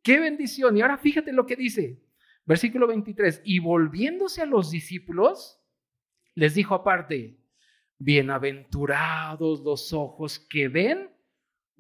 Qué 0.03 0.18
bendición. 0.18 0.75
Y 0.79 0.81
ahora 0.81 0.96
fíjate 0.96 1.33
lo 1.33 1.44
que 1.44 1.57
dice. 1.57 2.03
Versículo 2.46 2.87
23. 2.87 3.42
Y 3.44 3.59
volviéndose 3.59 4.40
a 4.40 4.46
los 4.46 4.70
discípulos, 4.70 5.62
les 6.35 6.55
dijo 6.55 6.75
aparte, 6.75 7.38
bienaventurados 7.98 9.61
los 9.61 9.92
ojos 9.92 10.38
que 10.38 10.68
ven 10.68 11.12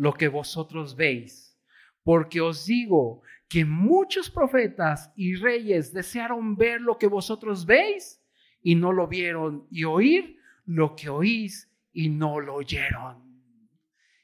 lo 0.02 0.12
que 0.12 0.26
vosotros 0.26 0.96
veis. 0.96 1.56
Porque 2.02 2.40
os 2.40 2.66
digo 2.66 3.22
que 3.48 3.64
muchos 3.64 4.28
profetas 4.28 5.12
y 5.14 5.36
reyes 5.36 5.92
desearon 5.92 6.56
ver 6.56 6.80
lo 6.80 6.98
que 6.98 7.06
vosotros 7.06 7.64
veis 7.64 8.20
y 8.64 8.74
no 8.74 8.92
lo 8.92 9.06
vieron, 9.06 9.68
y 9.70 9.84
oír 9.84 10.40
lo 10.64 10.96
que 10.96 11.08
oís 11.08 11.72
y 11.92 12.08
no 12.08 12.40
lo 12.40 12.56
oyeron. 12.56 13.22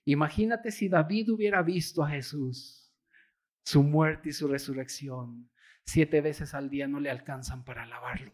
Imagínate 0.04 0.72
si 0.72 0.88
David 0.88 1.30
hubiera 1.30 1.62
visto 1.62 2.02
a 2.02 2.08
Jesús, 2.08 2.92
su 3.64 3.84
muerte 3.84 4.30
y 4.30 4.32
su 4.32 4.48
resurrección. 4.48 5.48
Siete 5.84 6.20
veces 6.20 6.54
al 6.54 6.70
día 6.70 6.88
no 6.88 6.98
le 6.98 7.10
alcanzan 7.10 7.64
para 7.64 7.84
alabarlo. 7.84 8.32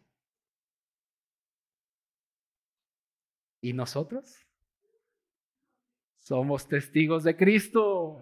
¿Y 3.60 3.74
nosotros? 3.74 4.43
Somos 6.24 6.66
testigos 6.66 7.22
de 7.22 7.36
Cristo. 7.36 8.20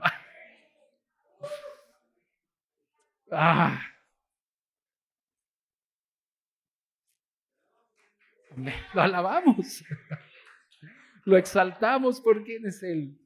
Ah. 3.31 3.81
Lo 8.93 9.01
alabamos. 9.01 9.85
Lo 11.25 11.37
exaltamos 11.37 12.21
por 12.21 12.43
quién 12.43 12.67
es 12.67 12.83
Él. 12.83 13.19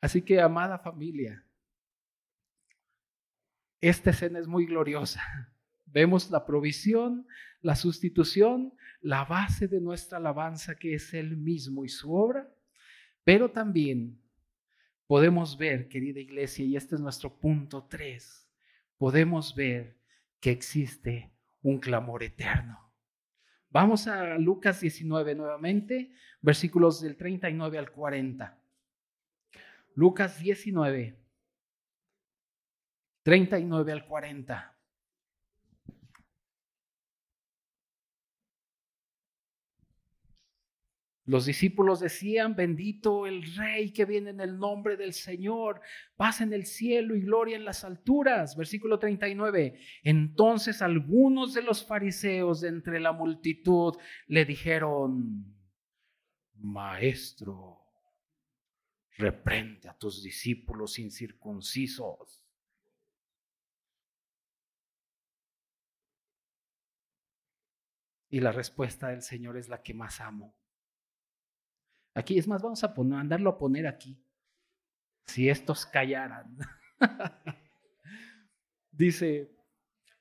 Así 0.00 0.22
que, 0.22 0.40
amada 0.40 0.78
familia, 0.78 1.44
esta 3.80 4.10
escena 4.10 4.38
es 4.38 4.46
muy 4.46 4.64
gloriosa. 4.64 5.20
Vemos 5.92 6.30
la 6.30 6.44
provisión, 6.44 7.26
la 7.60 7.74
sustitución, 7.74 8.74
la 9.00 9.24
base 9.24 9.68
de 9.68 9.80
nuestra 9.80 10.18
alabanza 10.18 10.76
que 10.76 10.94
es 10.94 11.14
Él 11.14 11.36
mismo 11.36 11.84
y 11.84 11.88
su 11.88 12.12
obra, 12.12 12.52
pero 13.24 13.50
también 13.50 14.20
podemos 15.06 15.56
ver, 15.56 15.88
querida 15.88 16.20
iglesia, 16.20 16.64
y 16.64 16.76
este 16.76 16.94
es 16.94 17.00
nuestro 17.00 17.38
punto 17.38 17.86
3, 17.88 18.48
podemos 18.98 19.54
ver 19.54 19.98
que 20.40 20.50
existe 20.50 21.32
un 21.62 21.78
clamor 21.78 22.22
eterno. 22.22 22.92
Vamos 23.70 24.06
a 24.06 24.38
Lucas 24.38 24.80
19 24.80 25.34
nuevamente, 25.34 26.12
versículos 26.40 27.00
del 27.02 27.16
39 27.16 27.78
al 27.78 27.90
40. 27.90 28.58
Lucas 29.94 30.38
19, 30.38 31.18
39 33.22 33.92
al 33.92 34.06
40. 34.06 34.77
Los 41.28 41.44
discípulos 41.44 42.00
decían, 42.00 42.56
bendito 42.56 43.26
el 43.26 43.42
rey 43.54 43.92
que 43.92 44.06
viene 44.06 44.30
en 44.30 44.40
el 44.40 44.58
nombre 44.58 44.96
del 44.96 45.12
Señor, 45.12 45.82
paz 46.16 46.40
en 46.40 46.54
el 46.54 46.64
cielo 46.64 47.14
y 47.14 47.20
gloria 47.20 47.54
en 47.54 47.66
las 47.66 47.84
alturas. 47.84 48.56
Versículo 48.56 48.98
39. 48.98 49.78
Entonces 50.04 50.80
algunos 50.80 51.52
de 51.52 51.60
los 51.60 51.84
fariseos 51.86 52.62
de 52.62 52.68
entre 52.68 52.98
la 52.98 53.12
multitud 53.12 53.94
le 54.26 54.46
dijeron, 54.46 55.54
Maestro, 56.54 57.82
reprende 59.18 59.90
a 59.90 59.98
tus 59.98 60.22
discípulos 60.22 60.98
incircuncisos. 60.98 62.42
Y 68.30 68.40
la 68.40 68.50
respuesta 68.50 69.08
del 69.08 69.20
Señor 69.20 69.58
es 69.58 69.68
la 69.68 69.82
que 69.82 69.92
más 69.92 70.22
amo. 70.22 70.57
Aquí, 72.14 72.38
es 72.38 72.48
más, 72.48 72.62
vamos 72.62 72.82
a 72.84 72.92
poner, 72.94 73.18
mandarlo 73.18 73.50
a 73.50 73.58
poner 73.58 73.86
aquí. 73.86 74.20
Si 75.26 75.48
estos 75.48 75.86
callaran. 75.86 76.56
Dice, 78.90 79.50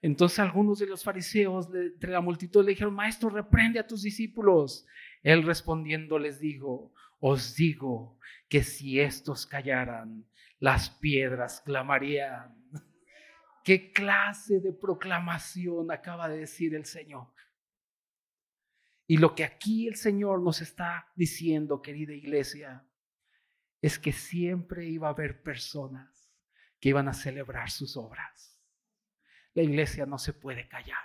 entonces 0.02 0.40
algunos 0.40 0.80
de 0.80 0.86
los 0.86 1.04
fariseos 1.04 1.72
de 1.72 1.88
entre 1.88 2.12
la 2.12 2.22
multitud 2.22 2.64
le 2.64 2.72
dijeron, 2.72 2.94
maestro, 2.94 3.30
reprende 3.30 3.80
a 3.80 3.88
tus 3.88 4.04
discípulos. 4.04 4.86
Él 5.24 5.44
respondiendo 5.44 6.20
les 6.20 6.40
dijo, 6.40 6.94
os 7.20 7.56
digo 7.56 8.20
que 8.48 8.64
si 8.64 9.00
estos 9.00 9.46
callaran, 9.46 10.26
las 10.60 10.90
piedras 10.90 11.62
clamarían. 11.62 12.56
¿Qué 13.64 13.92
clase 13.92 14.60
de 14.60 14.72
proclamación 14.72 15.92
acaba 15.92 16.30
de 16.30 16.40
decir 16.40 16.76
el 16.76 16.86
Señor? 16.86 17.28
Y 19.08 19.18
lo 19.18 19.34
que 19.36 19.46
aquí 19.46 19.88
el 19.88 19.96
Señor 19.96 20.42
nos 20.42 20.62
está 20.62 21.12
diciendo, 21.16 21.82
querida 21.82 22.14
iglesia, 22.14 22.86
es 23.82 23.98
que 23.98 24.12
siempre 24.12 24.86
iba 24.86 25.08
a 25.08 25.12
haber 25.12 25.42
personas 25.42 26.30
que 26.80 26.90
iban 26.90 27.08
a 27.08 27.14
celebrar 27.14 27.72
sus 27.72 27.96
obras. 27.96 28.60
La 29.54 29.64
iglesia 29.64 30.06
no 30.06 30.18
se 30.18 30.34
puede 30.34 30.68
callar. 30.68 30.98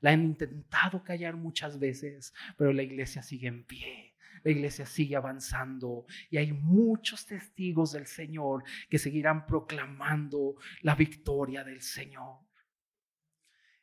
La 0.00 0.10
han 0.10 0.22
intentado 0.22 1.02
callar 1.02 1.36
muchas 1.36 1.78
veces, 1.78 2.34
pero 2.56 2.72
la 2.72 2.82
iglesia 2.82 3.22
sigue 3.22 3.48
en 3.48 3.64
pie. 3.64 4.14
La 4.44 4.50
iglesia 4.50 4.84
sigue 4.86 5.16
avanzando 5.16 6.06
y 6.28 6.36
hay 6.36 6.52
muchos 6.52 7.26
testigos 7.26 7.92
del 7.92 8.06
Señor 8.06 8.64
que 8.90 8.98
seguirán 8.98 9.46
proclamando 9.46 10.56
la 10.80 10.94
victoria 10.94 11.64
del 11.64 11.80
Señor. 11.80 12.40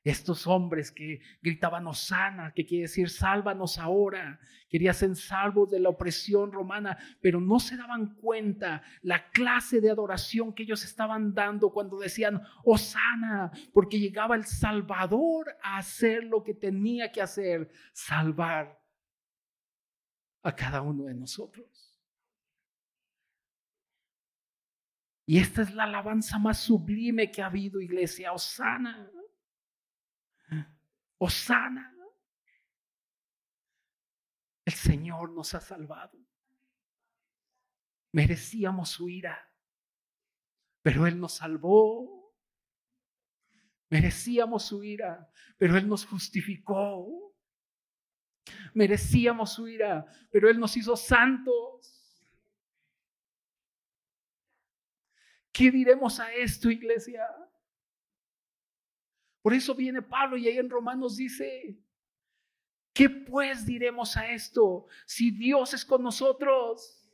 Estos 0.03 0.47
hombres 0.47 0.91
que 0.91 1.19
gritaban 1.41 1.85
Osana, 1.85 2.53
que 2.53 2.65
quiere 2.65 2.83
decir 2.83 3.09
sálvanos 3.09 3.77
ahora, 3.77 4.39
querían 4.69 4.93
ser 4.93 5.13
salvos 5.15 5.69
de 5.69 5.79
la 5.79 5.89
opresión 5.89 6.53
romana, 6.53 6.97
pero 7.21 7.41
no 7.41 7.59
se 7.59 7.75
daban 7.75 8.15
cuenta 8.15 8.81
la 9.01 9.29
clase 9.29 9.81
de 9.81 9.91
adoración 9.91 10.53
que 10.53 10.63
ellos 10.63 10.85
estaban 10.85 11.33
dando 11.33 11.71
cuando 11.71 11.99
decían 11.99 12.41
Osana, 12.63 13.51
porque 13.73 13.99
llegaba 13.99 14.35
el 14.35 14.45
Salvador 14.45 15.57
a 15.61 15.77
hacer 15.77 16.23
lo 16.23 16.43
que 16.43 16.53
tenía 16.53 17.11
que 17.11 17.21
hacer, 17.21 17.69
salvar 17.91 18.79
a 20.43 20.55
cada 20.55 20.81
uno 20.81 21.05
de 21.05 21.15
nosotros. 21.15 21.99
Y 25.25 25.37
esta 25.37 25.61
es 25.61 25.75
la 25.75 25.83
alabanza 25.83 26.39
más 26.39 26.57
sublime 26.57 27.29
que 27.29 27.41
ha 27.41 27.47
habido, 27.47 27.81
iglesia, 27.81 28.31
Osana. 28.33 29.11
Osana. 31.19 31.95
El 34.65 34.73
Señor 34.73 35.31
nos 35.31 35.53
ha 35.53 35.61
salvado. 35.61 36.17
Merecíamos 38.11 38.89
su 38.89 39.09
ira, 39.09 39.51
pero 40.81 41.05
Él 41.05 41.19
nos 41.19 41.33
salvó. 41.33 42.35
Merecíamos 43.89 44.65
su 44.65 44.83
ira, 44.83 45.31
pero 45.57 45.77
Él 45.77 45.87
nos 45.87 46.05
justificó. 46.05 47.35
Merecíamos 48.73 49.53
su 49.53 49.67
ira, 49.67 50.05
pero 50.31 50.49
Él 50.49 50.59
nos 50.59 50.75
hizo 50.77 50.95
santos. 50.95 51.95
¿Qué 55.51 55.71
diremos 55.71 56.19
a 56.19 56.31
esto, 56.33 56.69
iglesia? 56.69 57.27
Por 59.41 59.53
eso 59.53 59.75
viene 59.75 60.01
Pablo 60.01 60.37
y 60.37 60.47
ahí 60.47 60.57
en 60.57 60.69
Romanos 60.69 61.17
dice, 61.17 61.77
¿qué 62.93 63.09
pues 63.09 63.65
diremos 63.65 64.17
a 64.17 64.31
esto? 64.31 64.87
Si 65.05 65.31
Dios 65.31 65.73
es 65.73 65.85
con 65.85 66.03
nosotros, 66.03 67.09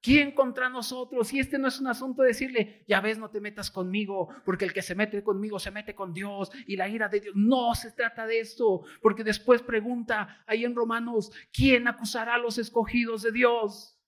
¿quién 0.00 0.32
contra 0.32 0.68
nosotros? 0.68 1.32
Y 1.32 1.40
este 1.40 1.58
no 1.58 1.66
es 1.66 1.80
un 1.80 1.88
asunto 1.88 2.22
de 2.22 2.28
decirle, 2.28 2.84
ya 2.86 3.00
ves, 3.00 3.18
no 3.18 3.30
te 3.30 3.40
metas 3.40 3.70
conmigo, 3.70 4.28
porque 4.44 4.66
el 4.66 4.72
que 4.72 4.82
se 4.82 4.94
mete 4.94 5.24
conmigo 5.24 5.58
se 5.58 5.70
mete 5.70 5.94
con 5.94 6.12
Dios 6.12 6.50
y 6.66 6.76
la 6.76 6.88
ira 6.88 7.08
de 7.08 7.20
Dios. 7.20 7.34
No 7.34 7.74
se 7.74 7.90
trata 7.92 8.26
de 8.26 8.40
esto, 8.40 8.84
porque 9.02 9.24
después 9.24 9.62
pregunta 9.62 10.44
ahí 10.46 10.64
en 10.64 10.76
Romanos, 10.76 11.32
¿quién 11.52 11.88
acusará 11.88 12.34
a 12.34 12.38
los 12.38 12.58
escogidos 12.58 13.22
de 13.22 13.32
Dios? 13.32 13.98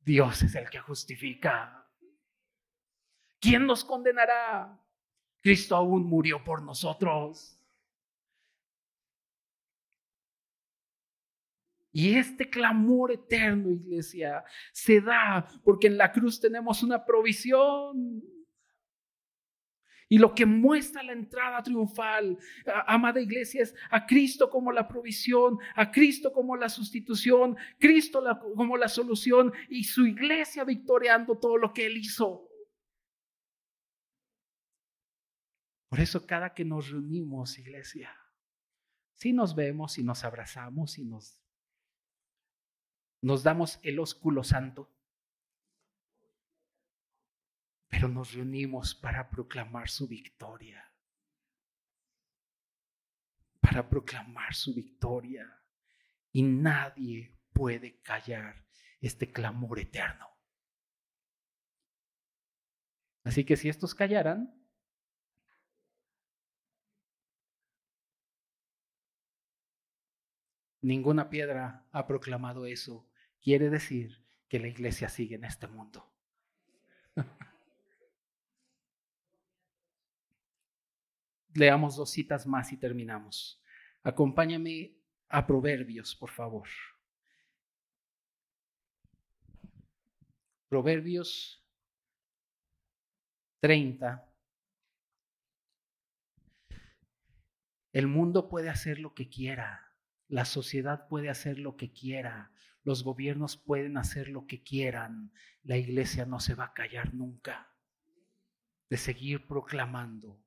Dios 0.00 0.42
es 0.42 0.54
el 0.54 0.70
que 0.70 0.78
justifica. 0.78 1.86
¿Quién 3.40 3.66
nos 3.66 3.84
condenará? 3.84 4.80
Cristo 5.46 5.76
aún 5.76 6.02
murió 6.02 6.42
por 6.42 6.60
nosotros. 6.60 7.56
Y 11.92 12.16
este 12.16 12.50
clamor 12.50 13.12
eterno, 13.12 13.70
iglesia, 13.70 14.42
se 14.72 15.00
da 15.00 15.46
porque 15.62 15.86
en 15.86 15.98
la 15.98 16.10
cruz 16.10 16.40
tenemos 16.40 16.82
una 16.82 17.04
provisión. 17.04 18.24
Y 20.08 20.18
lo 20.18 20.34
que 20.34 20.46
muestra 20.46 21.04
la 21.04 21.12
entrada 21.12 21.62
triunfal, 21.62 22.36
amada 22.88 23.20
iglesia, 23.20 23.62
es 23.62 23.72
a 23.90 24.04
Cristo 24.04 24.50
como 24.50 24.72
la 24.72 24.88
provisión, 24.88 25.60
a 25.76 25.92
Cristo 25.92 26.32
como 26.32 26.56
la 26.56 26.68
sustitución, 26.68 27.56
Cristo 27.78 28.20
como 28.56 28.76
la 28.76 28.88
solución 28.88 29.52
y 29.68 29.84
su 29.84 30.08
iglesia 30.08 30.64
victoriando 30.64 31.38
todo 31.38 31.56
lo 31.56 31.72
que 31.72 31.86
Él 31.86 31.98
hizo. 31.98 32.45
Por 35.88 36.00
eso 36.00 36.26
cada 36.26 36.52
que 36.54 36.64
nos 36.64 36.90
reunimos, 36.90 37.58
iglesia, 37.58 38.14
si 39.14 39.32
nos 39.32 39.54
vemos 39.54 39.98
y 39.98 40.04
nos 40.04 40.24
abrazamos 40.24 40.98
y 40.98 41.04
nos, 41.04 41.42
nos 43.22 43.42
damos 43.42 43.78
el 43.82 43.98
ósculo 43.98 44.42
santo, 44.44 44.92
pero 47.88 48.08
nos 48.08 48.34
reunimos 48.34 48.94
para 48.94 49.30
proclamar 49.30 49.88
su 49.88 50.06
victoria, 50.06 50.92
para 53.60 53.88
proclamar 53.88 54.54
su 54.54 54.74
victoria. 54.74 55.50
Y 56.32 56.42
nadie 56.42 57.40
puede 57.54 58.02
callar 58.02 58.66
este 59.00 59.32
clamor 59.32 59.78
eterno. 59.78 60.28
Así 63.24 63.44
que 63.44 63.56
si 63.56 63.70
estos 63.70 63.94
callaran, 63.94 64.54
Ninguna 70.86 71.28
piedra 71.28 71.84
ha 71.90 72.06
proclamado 72.06 72.64
eso. 72.64 73.10
Quiere 73.40 73.70
decir 73.70 74.24
que 74.48 74.60
la 74.60 74.68
iglesia 74.68 75.08
sigue 75.08 75.34
en 75.34 75.42
este 75.42 75.66
mundo. 75.66 76.08
Leamos 81.54 81.96
dos 81.96 82.12
citas 82.12 82.46
más 82.46 82.70
y 82.70 82.76
terminamos. 82.76 83.60
Acompáñame 84.04 84.96
a 85.28 85.44
Proverbios, 85.44 86.14
por 86.14 86.30
favor. 86.30 86.68
Proverbios 90.68 91.66
30. 93.58 94.24
El 97.92 98.06
mundo 98.06 98.48
puede 98.48 98.68
hacer 98.68 99.00
lo 99.00 99.12
que 99.14 99.28
quiera 99.28 99.85
la 100.28 100.44
sociedad 100.44 101.08
puede 101.08 101.28
hacer 101.28 101.58
lo 101.58 101.76
que 101.76 101.92
quiera, 101.92 102.50
los 102.82 103.02
gobiernos 103.04 103.56
pueden 103.56 103.96
hacer 103.96 104.28
lo 104.28 104.46
que 104.46 104.62
quieran, 104.62 105.32
la 105.62 105.76
iglesia 105.76 106.26
no 106.26 106.40
se 106.40 106.54
va 106.54 106.66
a 106.66 106.72
callar 106.72 107.14
nunca 107.14 107.72
de 108.88 108.96
seguir 108.96 109.46
proclamando 109.46 110.40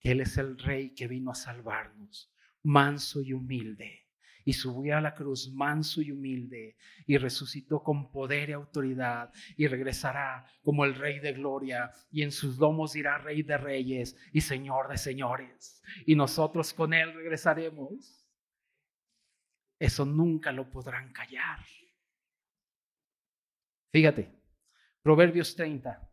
que 0.00 0.12
Él 0.12 0.20
es 0.20 0.38
el 0.38 0.58
Rey 0.58 0.94
que 0.94 1.08
vino 1.08 1.30
a 1.30 1.34
salvarnos, 1.34 2.32
manso 2.62 3.20
y 3.20 3.32
humilde, 3.32 4.06
y 4.44 4.54
subió 4.54 4.96
a 4.96 5.00
la 5.00 5.14
cruz 5.14 5.52
manso 5.52 6.00
y 6.00 6.12
humilde, 6.12 6.76
y 7.06 7.18
resucitó 7.18 7.82
con 7.82 8.10
poder 8.10 8.48
y 8.48 8.52
autoridad, 8.52 9.30
y 9.56 9.66
regresará 9.66 10.46
como 10.62 10.84
el 10.84 10.94
Rey 10.94 11.18
de 11.18 11.32
gloria, 11.32 11.90
y 12.10 12.22
en 12.22 12.32
sus 12.32 12.58
lomos 12.58 12.96
irá 12.96 13.18
Rey 13.18 13.42
de 13.42 13.58
reyes 13.58 14.16
y 14.32 14.40
Señor 14.40 14.88
de 14.88 14.96
señores, 14.96 15.82
y 16.06 16.14
nosotros 16.14 16.72
con 16.72 16.94
Él 16.94 17.12
regresaremos 17.12 18.17
eso 19.78 20.04
nunca 20.04 20.52
lo 20.52 20.70
podrán 20.70 21.12
callar. 21.12 21.58
Fíjate, 23.92 24.34
Proverbios 25.02 25.54
30, 25.56 26.10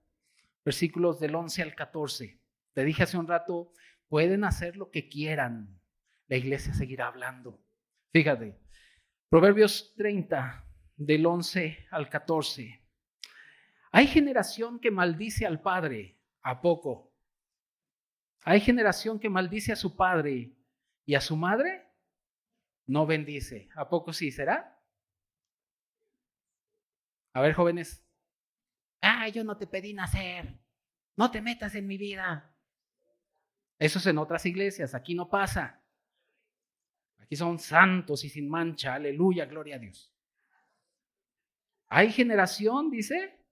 versículos 0.64 1.20
del 1.20 1.36
11 1.36 1.64
al 1.64 1.76
14. 1.76 2.40
Te 2.74 2.84
dije 2.84 3.04
hace 3.04 3.18
un 3.18 3.28
rato, 3.28 3.74
pueden 4.08 4.44
hacer 4.44 4.78
lo 4.78 4.92
que 4.92 5.10
quieran, 5.10 5.80
la 6.28 6.38
iglesia 6.38 6.74
seguirá 6.74 7.08
hablando. 7.08 7.62
Fíjate, 8.12 8.58
Proverbios 9.30 9.94
30, 9.98 10.66
del 10.96 11.26
11 11.26 11.88
al 11.92 12.10
14. 12.10 12.82
Hay 13.92 14.08
generación 14.08 14.80
que 14.80 14.92
maldice 14.92 15.46
al 15.46 15.62
padre, 15.62 16.18
¿a 16.42 16.62
poco? 16.62 17.14
Hay 18.44 18.60
generación 18.60 19.20
que 19.20 19.30
maldice 19.30 19.72
a 19.72 19.76
su 19.76 19.96
padre 19.96 20.56
y 21.06 21.16
a 21.16 21.22
su 21.22 21.36
madre 21.36 21.85
no 22.88 23.06
bendice. 23.06 23.70
¿A 23.76 23.90
poco 23.90 24.14
sí 24.14 24.32
será? 24.32 24.80
A 27.34 27.42
ver, 27.42 27.54
jóvenes. 27.54 28.06
Ah, 29.02 29.28
yo 29.30 29.44
no 29.44 29.58
te 29.58 29.68
pedí 29.68 29.94
nacer. 29.94 30.60
No 31.18 31.32
te 31.32 31.42
metas 31.42 31.76
en 31.76 31.88
mi 31.88 31.98
vida. 31.98 32.56
Eso 33.78 34.00
es 34.00 34.06
en 34.06 34.18
otras 34.18 34.46
iglesias. 34.46 34.96
Aquí 34.96 35.16
no 35.16 35.30
pasa. 35.30 35.84
Aquí 37.20 37.36
son 37.36 37.60
santos 37.60 38.24
y 38.24 38.30
sin 38.30 38.50
mancha. 38.50 38.96
Aleluya, 38.96 39.46
gloria 39.46 39.76
a 39.76 39.80
Dios. 39.80 40.14
Hay 41.88 42.12
generación, 42.12 42.90
dice, 42.90 43.46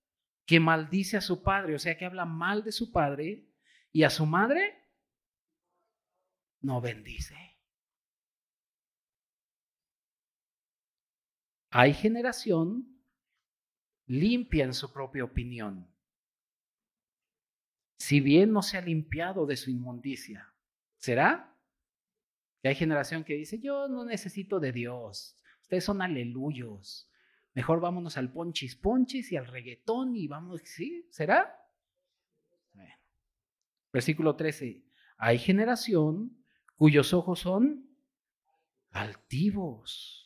que 0.46 0.60
maldice 0.60 1.18
a 1.18 1.22
su 1.22 1.44
padre, 1.44 1.76
o 1.76 1.80
sea, 1.80 1.98
que 1.98 2.06
habla 2.06 2.26
mal 2.26 2.64
de 2.64 2.72
su 2.72 2.92
padre 2.92 3.48
y 3.92 4.04
a 4.04 4.10
su 4.10 4.26
madre 4.26 4.84
no 6.62 6.82
bendice. 6.82 7.53
Hay 11.76 11.96
generación 11.96 12.88
limpia 14.06 14.64
en 14.64 14.76
su 14.76 14.94
propia 14.94 15.24
opinión. 15.24 15.92
Si 17.98 18.22
bien 18.22 18.52
no 18.52 18.62
se 18.62 18.78
ha 18.78 18.82
limpiado 18.82 19.48
de 19.48 19.58
su 19.58 19.72
inmundicia, 19.72 20.54
¿será? 20.98 21.58
Que 22.62 22.68
hay 22.68 22.76
generación 22.76 23.24
que 23.24 23.34
dice, 23.34 23.60
yo 23.60 23.88
no 23.88 24.06
necesito 24.06 24.60
de 24.60 24.72
Dios, 24.72 25.40
ustedes 25.64 25.84
son 25.84 26.04
aleluyos, 26.04 27.10
mejor 27.56 27.80
vámonos 27.80 28.18
al 28.18 28.32
ponchis 28.32 28.76
ponchis 28.76 29.32
y 29.32 29.38
al 29.38 29.48
reggaetón 29.48 30.16
y 30.16 30.28
vamos, 30.28 30.62
¿sí? 30.66 31.08
¿Será? 31.10 31.60
Versículo 33.92 34.36
13, 34.36 34.86
hay 35.18 35.40
generación 35.40 36.38
cuyos 36.76 37.14
ojos 37.16 37.40
son 37.40 37.90
altivos 38.92 40.23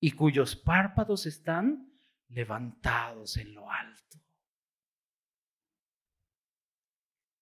y 0.00 0.12
cuyos 0.12 0.56
párpados 0.56 1.26
están 1.26 1.92
levantados 2.28 3.36
en 3.36 3.54
lo 3.54 3.70
alto. 3.70 4.18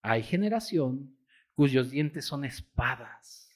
Hay 0.02 0.22
generación 0.22 1.18
cuyos 1.54 1.90
dientes 1.90 2.26
son 2.26 2.44
espadas 2.44 3.50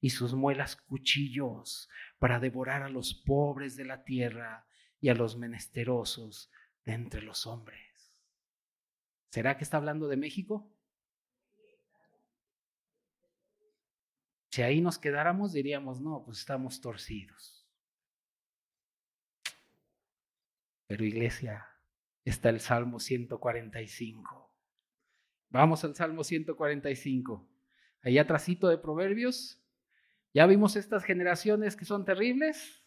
y 0.00 0.10
sus 0.10 0.34
muelas 0.34 0.76
cuchillos 0.76 1.88
para 2.18 2.38
devorar 2.38 2.82
a 2.82 2.90
los 2.90 3.14
pobres 3.14 3.76
de 3.76 3.86
la 3.86 4.04
tierra 4.04 4.66
y 5.00 5.08
a 5.08 5.14
los 5.14 5.36
menesterosos 5.36 6.50
de 6.84 6.92
entre 6.92 7.22
los 7.22 7.46
hombres. 7.46 8.14
¿Será 9.30 9.56
que 9.56 9.64
está 9.64 9.78
hablando 9.78 10.06
de 10.06 10.16
México? 10.16 10.70
Si 14.50 14.62
ahí 14.62 14.80
nos 14.80 14.98
quedáramos, 14.98 15.52
diríamos, 15.52 16.00
no, 16.00 16.22
pues 16.24 16.38
estamos 16.38 16.80
torcidos. 16.80 17.53
Pero 20.86 21.04
iglesia, 21.04 21.66
está 22.24 22.50
el 22.50 22.60
Salmo 22.60 23.00
145. 23.00 24.52
Vamos 25.50 25.84
al 25.84 25.94
Salmo 25.94 26.24
145. 26.24 27.48
Allá 28.02 28.22
atrásito 28.22 28.68
de 28.68 28.78
Proverbios, 28.78 29.62
ya 30.34 30.46
vimos 30.46 30.76
estas 30.76 31.04
generaciones 31.04 31.76
que 31.76 31.84
son 31.84 32.04
terribles, 32.04 32.82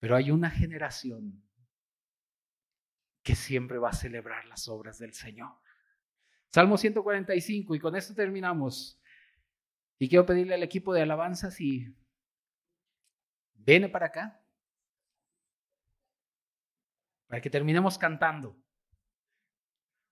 pero 0.00 0.16
hay 0.16 0.30
una 0.30 0.50
generación 0.50 1.44
que 3.22 3.34
siempre 3.34 3.78
va 3.78 3.90
a 3.90 3.94
celebrar 3.94 4.46
las 4.46 4.68
obras 4.68 4.98
del 4.98 5.12
Señor. 5.12 5.52
Salmo 6.50 6.76
145, 6.76 7.74
y 7.74 7.78
con 7.78 7.96
esto 7.96 8.14
terminamos. 8.14 9.00
Y 9.98 10.08
quiero 10.08 10.26
pedirle 10.26 10.54
al 10.54 10.62
equipo 10.62 10.92
de 10.92 11.02
alabanza 11.02 11.50
si 11.50 11.94
viene 13.54 13.88
para 13.88 14.06
acá, 14.06 14.43
para 17.26 17.40
que 17.40 17.50
terminemos 17.50 17.98
cantando. 17.98 18.56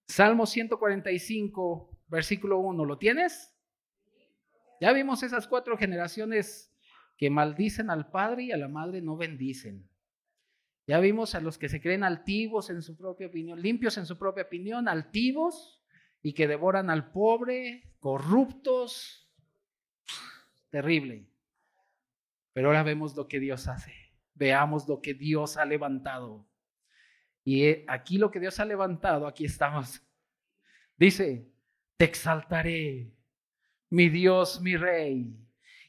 Salmo 0.07 0.47
145, 0.47 1.99
versículo 2.09 2.59
1, 2.59 2.85
¿lo 2.85 2.99
tienes? 2.99 3.55
Ya 4.81 4.93
vimos 4.93 5.23
esas 5.23 5.47
cuatro 5.47 5.77
generaciones 5.77 6.75
que 7.17 7.31
maldicen 7.31 7.89
al 7.89 8.11
padre 8.11 8.45
y 8.45 8.53
a 8.53 8.57
la 8.57 8.69
madre 8.69 9.01
no 9.01 9.17
bendicen. 9.17 9.89
Ya 10.87 10.99
vimos 10.99 11.35
a 11.35 11.41
los 11.41 11.59
que 11.59 11.69
se 11.69 11.81
creen 11.81 12.03
altivos 12.03 12.69
en 12.69 12.83
su 12.83 12.97
propia 12.97 13.29
opinión, 13.29 13.63
limpios 13.63 13.97
en 13.97 14.07
su 14.07 14.19
propia 14.19 14.43
opinión, 14.43 14.89
altivos 14.89 15.81
y 16.21 16.35
que 16.35 16.49
devoran 16.49 16.91
al 16.91 17.13
pobre, 17.13 17.95
corruptos, 18.01 19.31
terrible. 20.71 21.29
Pero 22.53 22.69
ahora 22.69 22.83
vemos 22.83 23.17
lo 23.17 23.29
que 23.29 23.39
Dios 23.41 23.69
hace. 23.69 23.93
Veamos 24.35 24.89
lo 24.89 25.01
que 25.01 25.15
Dios 25.15 25.57
ha 25.57 25.65
levantado. 25.65 26.47
Y 27.45 27.85
aquí 27.89 28.19
lo 28.19 28.31
que 28.31 28.41
Dios 28.41 28.59
ha 28.61 28.65
levantado, 28.65 29.27
aquí 29.27 29.45
estamos. 29.45 30.01
Dice, 30.97 31.49
te 31.97 32.05
exaltaré, 32.05 33.13
mi 33.91 34.09
Dios, 34.09 34.61
mi 34.61 34.77
Rey. 34.77 35.35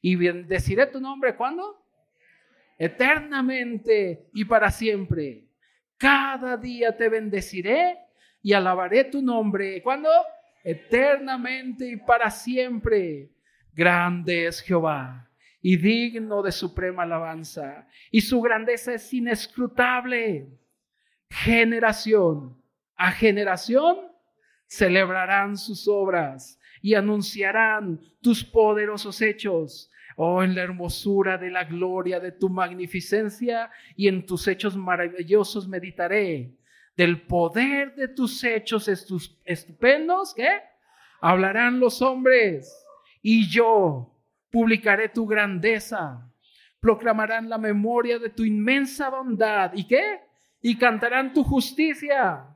Y 0.01 0.15
bendeciré 0.15 0.87
tu 0.87 0.99
nombre, 0.99 1.35
¿cuándo? 1.35 1.85
Eternamente 2.77 4.29
y 4.33 4.45
para 4.45 4.71
siempre. 4.71 5.47
Cada 5.97 6.57
día 6.57 6.97
te 6.97 7.07
bendeciré 7.07 7.97
y 8.41 8.53
alabaré 8.53 9.05
tu 9.05 9.21
nombre. 9.21 9.81
¿Cuándo? 9.81 10.09
Eternamente 10.63 11.87
y 11.87 11.97
para 11.97 12.29
siempre. 12.29 13.29
Grande 13.73 14.47
es 14.47 14.61
Jehová 14.61 15.29
y 15.65 15.77
digno 15.77 16.43
de 16.43 16.51
suprema 16.51 17.03
alabanza, 17.03 17.87
y 18.11 18.19
su 18.19 18.41
grandeza 18.41 18.93
es 18.93 19.13
inescrutable. 19.13 20.49
Generación 21.33 22.55
a 22.95 23.11
generación 23.11 23.97
celebrarán 24.67 25.57
sus 25.57 25.87
obras 25.87 26.59
y 26.79 26.93
anunciarán 26.93 27.99
tus 28.21 28.43
poderosos 28.43 29.19
hechos. 29.19 29.89
Oh, 30.15 30.43
en 30.43 30.53
la 30.53 30.61
hermosura 30.61 31.39
de 31.39 31.49
la 31.49 31.63
gloria 31.63 32.19
de 32.19 32.31
tu 32.31 32.49
magnificencia 32.49 33.71
y 33.95 34.07
en 34.07 34.27
tus 34.27 34.47
hechos 34.47 34.77
maravillosos 34.77 35.67
meditaré. 35.67 36.53
Del 36.95 37.23
poder 37.23 37.95
de 37.95 38.09
tus 38.09 38.43
hechos 38.43 38.87
estupendos, 38.87 40.35
¿qué? 40.35 40.61
Hablarán 41.19 41.79
los 41.79 42.03
hombres 42.03 42.71
y 43.23 43.49
yo 43.49 44.15
publicaré 44.51 45.09
tu 45.09 45.25
grandeza. 45.25 46.31
Proclamarán 46.79 47.49
la 47.49 47.57
memoria 47.57 48.19
de 48.19 48.29
tu 48.29 48.43
inmensa 48.43 49.09
bondad. 49.09 49.71
¿Y 49.73 49.87
qué? 49.87 50.21
Y 50.63 50.75
cantarán 50.77 51.33
tu 51.33 51.43
justicia. 51.43 52.47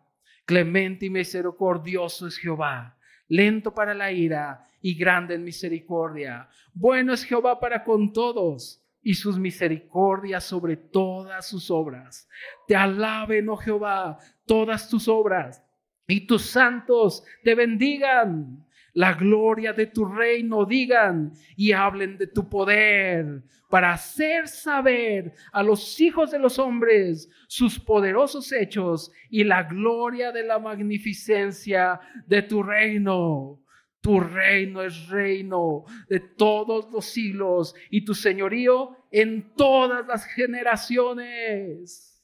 Clemente 0.46 1.06
y 1.06 1.10
misericordioso 1.10 2.26
es 2.26 2.38
Jehová, 2.38 2.98
lento 3.28 3.74
para 3.74 3.94
la 3.94 4.12
ira 4.12 4.66
y 4.82 4.96
grande 4.96 5.36
en 5.36 5.44
misericordia. 5.44 6.48
Bueno 6.74 7.14
es 7.14 7.26
Jehová 7.26 7.60
para 7.60 7.84
con 7.84 8.14
todos 8.14 8.82
y 9.04 9.14
sus 9.14 9.38
misericordias 9.38 10.46
sobre 10.46 10.78
todas 10.78 11.48
sus 11.48 11.70
obras. 11.70 12.30
Te 12.66 12.78
alaben, 12.78 13.50
oh 13.50 13.58
Jehová, 13.58 14.18
todas 14.46 14.90
tus 14.90 15.10
obras 15.10 15.62
y 16.08 16.26
tus 16.26 16.44
santos 16.44 17.26
te 17.44 17.54
bendigan 17.54 18.66
la 18.98 19.14
gloria 19.14 19.74
de 19.74 19.86
tu 19.86 20.06
reino 20.06 20.66
digan 20.66 21.32
y 21.56 21.72
hablen 21.72 22.18
de 22.18 22.26
tu 22.26 22.50
poder 22.50 23.44
para 23.70 23.92
hacer 23.94 24.48
saber 24.48 25.34
a 25.52 25.62
los 25.62 26.02
hijos 26.02 26.32
de 26.32 26.40
los 26.40 26.58
hombres 26.58 27.30
sus 27.48 27.80
poderosos 27.80 28.52
hechos 28.52 29.12
y 29.30 29.44
la 29.44 29.62
gloria 29.62 30.32
de 30.32 30.44
la 30.44 30.58
magnificencia 30.58 32.00
de 32.26 32.42
tu 32.42 32.64
reino. 32.64 33.62
Tu 34.02 34.20
reino 34.20 34.82
es 34.82 35.08
reino 35.10 35.84
de 36.10 36.20
todos 36.20 36.90
los 36.92 37.06
siglos 37.06 37.76
y 37.92 38.04
tu 38.04 38.16
señorío 38.16 38.98
en 39.12 39.54
todas 39.54 40.08
las 40.08 40.26
generaciones. 40.26 42.20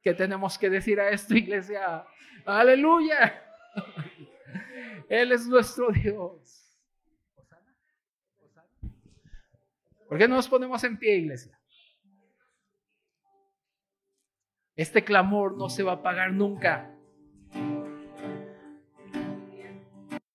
¿Qué 0.00 0.14
tenemos 0.14 0.56
que 0.56 0.70
decir 0.70 1.00
a 1.00 1.10
esto, 1.10 1.34
iglesia? 1.36 2.04
Aleluya. 2.46 3.42
Él 5.08 5.32
es 5.32 5.46
nuestro 5.46 5.90
Dios. 5.90 6.78
¿Por 10.08 10.18
qué 10.18 10.26
no 10.26 10.36
nos 10.36 10.48
ponemos 10.48 10.82
en 10.84 10.98
pie, 10.98 11.16
iglesia? 11.16 11.58
Este 14.74 15.04
clamor 15.04 15.56
no 15.56 15.68
se 15.68 15.82
va 15.82 15.92
a 15.92 16.02
pagar 16.02 16.32
nunca. 16.32 16.97